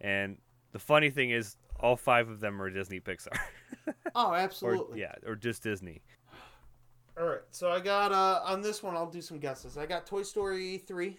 [0.00, 0.38] And
[0.72, 3.36] the funny thing is all five of them are Disney Pixar.
[4.14, 5.00] Oh, or absolutely.
[5.00, 6.00] yeah, or just Disney.
[7.18, 7.40] All right.
[7.50, 8.94] So I got uh on this one.
[8.96, 9.76] I'll do some guesses.
[9.76, 11.18] I got Toy Story three,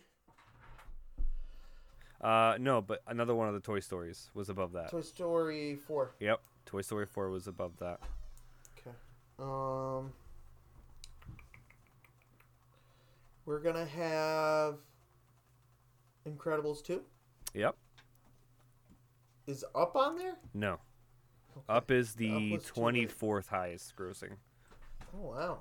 [2.25, 4.89] Uh no, but another one of the Toy Stories was above that.
[4.89, 6.15] Toy Story four.
[6.19, 6.41] Yep.
[6.65, 7.99] Toy Story 4 was above that.
[8.79, 8.95] Okay.
[9.37, 10.11] Um.
[13.45, 14.77] We're gonna have
[16.27, 17.03] Incredibles two.
[17.53, 17.75] Yep.
[19.45, 20.37] Is up on there?
[20.55, 20.79] No.
[21.55, 21.65] Okay.
[21.69, 22.63] Up is the late.
[22.63, 24.31] 24th highest grossing.
[25.15, 25.59] Oh wow.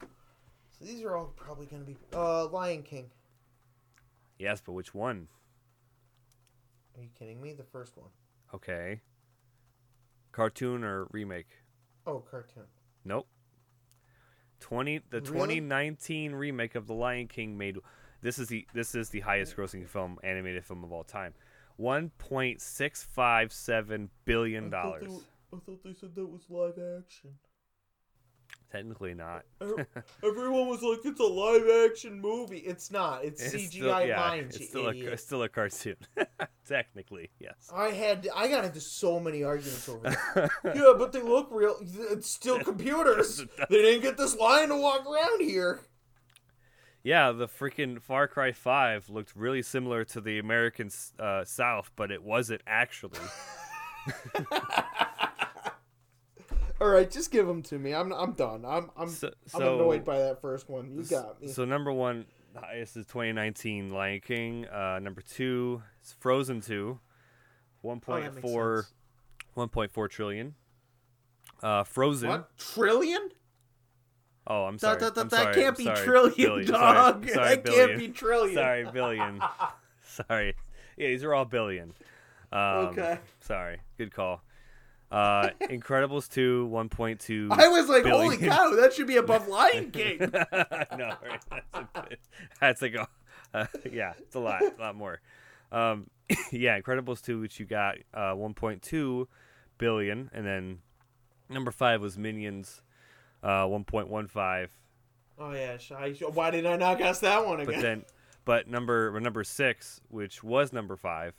[0.00, 3.08] So these are all probably gonna be uh Lion King.
[4.38, 5.28] Yes, but which one?
[6.96, 7.52] Are you kidding me?
[7.52, 8.10] The first one.
[8.54, 9.00] Okay.
[10.32, 11.48] Cartoon or remake?
[12.06, 12.64] Oh, cartoon.
[13.04, 13.26] Nope.
[14.60, 15.60] 20 the Really?
[15.60, 17.76] 2019 remake of The Lion King made
[18.22, 21.34] this is the this is the highest grossing film animated film of all time.
[21.78, 25.10] 1.657 billion dollars.
[25.52, 27.32] I thought they said that was live action.
[28.72, 29.44] Technically not.
[29.60, 33.24] Everyone was like, "It's a live action movie." It's not.
[33.24, 34.56] It's, It's CGI still, yeah, lines.
[34.56, 35.96] it's still a it's still a cartoon.
[36.68, 37.54] Technically, yes.
[37.72, 40.50] I had I got into so many arguments over that.
[40.64, 41.76] yeah, but they look real.
[42.10, 43.44] It's still computers.
[43.70, 45.80] they didn't get this lion to walk around here.
[47.04, 50.90] Yeah, the freaking Far Cry 5 looked really similar to the American
[51.20, 53.20] uh, South, but it wasn't actually.
[56.80, 57.94] All right, just give them to me.
[57.94, 58.64] I'm I'm done.
[58.66, 60.90] I'm I'm So, I'm so- annoyed by that first one.
[60.94, 61.48] You got me.
[61.48, 64.66] So number one, highest is 2019 Lion King.
[64.66, 66.98] Uh, number two is Frozen 2,
[67.84, 68.02] Oh, that
[68.42, 68.92] 1.4, sense.
[69.56, 70.54] 1.4 trillion.
[71.62, 72.28] Uh, Frozen.
[72.28, 73.30] What trillion?
[74.48, 74.98] Oh, I'm sorry.
[75.00, 75.54] That, that, I'm that, that sorry.
[75.54, 76.04] can't I'm be sorry.
[76.06, 76.66] trillion, Billion.
[76.68, 76.94] Sorry.
[76.94, 77.28] dog.
[77.28, 77.88] Sorry, that billion.
[77.88, 78.54] can't be trillion.
[78.54, 79.40] Sorry, billion.
[80.04, 80.54] sorry.
[80.96, 81.94] Yeah, these are all billion.
[82.52, 83.18] Um, Okay.
[83.40, 83.78] Sorry.
[83.98, 84.42] Good call.
[85.10, 87.52] Uh, Incredibles 2, 1.2.
[87.52, 90.18] I was like, holy cow, that should be above Lion King.
[90.20, 91.40] no, right?
[91.50, 92.20] That's, a bit,
[92.60, 93.08] that's like a,
[93.54, 95.20] uh, yeah, it's a lot, a lot more.
[95.70, 96.10] Um,
[96.50, 99.26] yeah, Incredibles 2, which you got uh, 1.2
[99.78, 100.78] billion, and then
[101.48, 102.82] number five was Minions,
[103.44, 104.68] uh, 1.15.
[105.38, 107.66] oh yeah, I, why did I not guess that one again?
[107.66, 107.82] But again?
[107.82, 108.04] then,
[108.44, 111.34] but number number six, which was number five,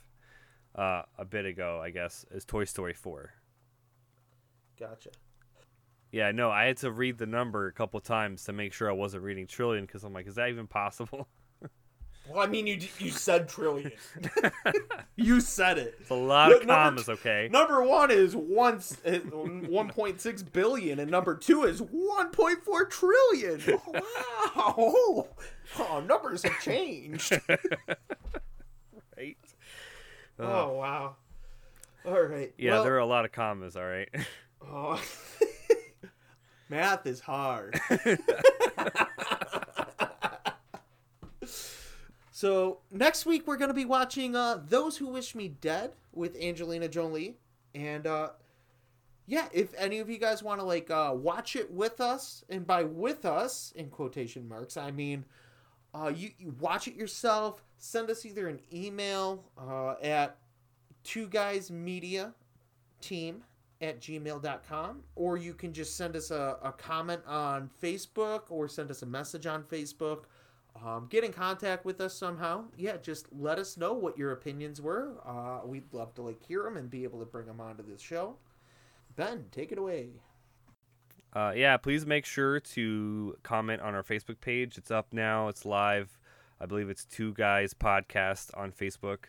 [0.74, 3.34] uh, a bit ago, I guess, is Toy Story 4.
[4.78, 5.10] Gotcha.
[6.10, 8.94] Yeah, no, I had to read the number a couple times to make sure I
[8.94, 11.28] wasn't reading trillion because I'm like, is that even possible?
[12.30, 13.90] Well, I mean, you you said trillion.
[15.16, 15.96] you said it.
[16.00, 17.48] It's a lot of number commas, okay?
[17.50, 23.80] Number one is uh, one 1.6 billion, and number two is 1.4 trillion.
[23.86, 25.28] Wow!
[25.78, 27.38] Oh, numbers have changed.
[29.16, 29.36] Right?
[30.38, 31.16] Oh wow!
[32.06, 32.54] All right.
[32.56, 34.08] Yeah, well, there are a lot of commas, all right?
[34.62, 35.00] Oh.
[36.68, 37.80] Math is hard.
[42.30, 46.88] so next week we're gonna be watching uh, "Those Who Wish Me Dead" with Angelina
[46.88, 47.36] Jolie,
[47.74, 48.30] and uh,
[49.26, 52.66] yeah, if any of you guys want to like uh, watch it with us, and
[52.66, 55.24] by "with us" in quotation marks, I mean
[55.94, 57.62] Uh, you, you watch it yourself.
[57.78, 60.36] Send us either an email uh, at
[61.04, 62.34] two guys media
[63.00, 63.42] team
[63.80, 68.90] at gmail.com or you can just send us a, a comment on facebook or send
[68.90, 70.24] us a message on facebook
[70.84, 74.80] um, get in contact with us somehow yeah just let us know what your opinions
[74.80, 77.82] were uh, we'd love to like hear them and be able to bring them onto
[77.84, 78.36] this show
[79.16, 80.08] ben take it away
[81.34, 84.78] Uh, yeah, please make sure to comment on our Facebook page.
[84.78, 85.48] It's up now.
[85.48, 86.18] It's live.
[86.60, 89.26] I believe it's Two Guys Podcast on Facebook.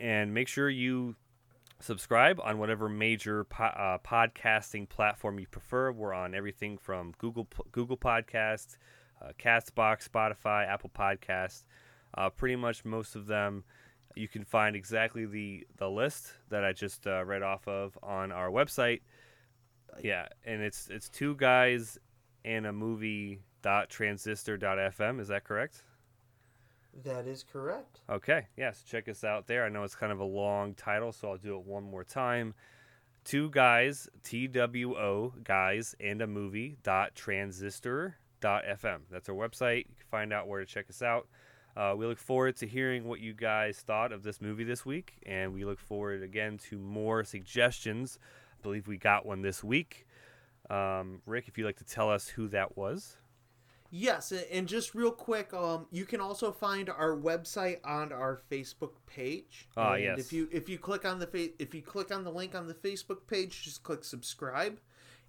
[0.00, 1.14] And make sure you
[1.82, 5.92] subscribe on whatever major po- uh, podcasting platform you prefer.
[5.92, 8.76] We're on everything from Google Google Podcast,
[9.20, 11.64] uh, Castbox, Spotify, Apple Podcast.
[12.16, 13.64] Uh, pretty much most of them.
[14.14, 18.32] You can find exactly the the list that I just uh, read off of on
[18.32, 19.00] our website.
[20.02, 21.98] Yeah, and it's it's two guys
[22.44, 25.20] and a movie dot transistor dot fm.
[25.20, 25.82] Is that correct?
[27.04, 29.64] That is correct Okay, yeah, so check us out there.
[29.64, 32.54] I know it's kind of a long title, so I'll do it one more time.
[33.24, 38.98] Two guys, T W O guys, and a movie dot transistor dot fm.
[39.10, 39.86] That's our website.
[39.88, 41.28] You can find out where to check us out.
[41.76, 45.14] Uh, we look forward to hearing what you guys thought of this movie this week,
[45.24, 48.18] and we look forward again to more suggestions.
[48.58, 50.06] I believe we got one this week.
[50.68, 53.16] Um, Rick, if you'd like to tell us who that was.
[53.94, 58.92] Yes, and just real quick, um, you can also find our website on our Facebook
[59.04, 59.68] page.
[59.76, 60.18] Ah, And yes.
[60.18, 62.66] If you if you click on the fa- if you click on the link on
[62.66, 64.80] the Facebook page, just click subscribe,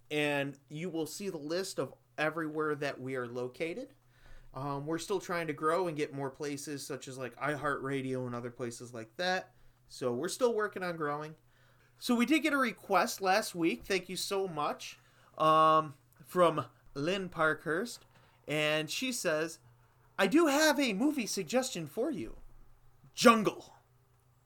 [0.10, 3.90] and you will see the list of everywhere that we are located.
[4.54, 8.34] Um, we're still trying to grow and get more places, such as like iHeartRadio and
[8.34, 9.52] other places like that.
[9.90, 11.36] So we're still working on growing.
[12.00, 13.84] So we did get a request last week.
[13.86, 14.98] Thank you so much.
[15.38, 15.96] Um,
[16.26, 18.06] from Lynn Parkhurst.
[18.48, 19.60] And she says,
[20.18, 22.38] I do have a movie suggestion for you
[23.16, 23.74] Jungle.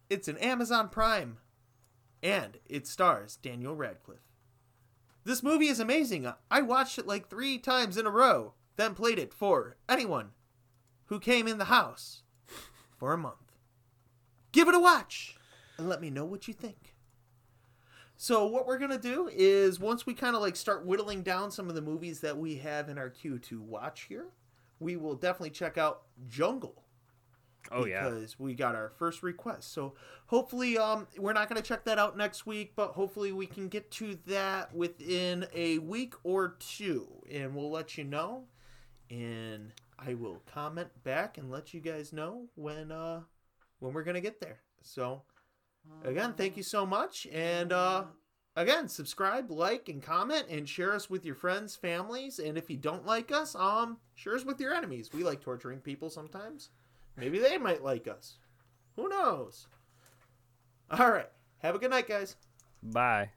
[0.10, 1.38] It's an Amazon Prime.
[2.24, 4.20] And it stars Daniel Radcliffe.
[5.24, 6.32] This movie is amazing.
[6.50, 10.30] I watched it like three times in a row, then played it for anyone
[11.06, 12.24] who came in the house
[12.98, 13.54] for a month.
[14.52, 15.36] Give it a watch
[15.78, 16.96] and let me know what you think.
[18.18, 21.70] So what we're gonna do is once we kind of like start whittling down some
[21.70, 24.26] of the movies that we have in our queue to watch here,
[24.80, 26.84] we will definitely check out Jungle
[27.72, 29.72] Oh yeah, because we got our first request.
[29.72, 29.94] So
[30.28, 33.92] hopefully, um, we're not gonna check that out next week, but hopefully we can get
[33.92, 38.46] to that within a week or two, and we'll let you know.
[39.10, 43.22] And I will comment back and let you guys know when uh
[43.80, 44.60] when we're gonna get there.
[44.82, 45.24] So
[46.04, 48.06] again, thank you so much, and uh
[48.58, 52.76] again, subscribe, like, and comment, and share us with your friends, families, and if you
[52.76, 55.12] don't like us, um, share us with your enemies.
[55.14, 56.70] We like torturing people sometimes.
[57.16, 58.38] Maybe they might like us.
[58.96, 59.68] Who knows?
[60.92, 61.30] All right.
[61.60, 62.36] Have a good night, guys.
[62.84, 63.30] bye.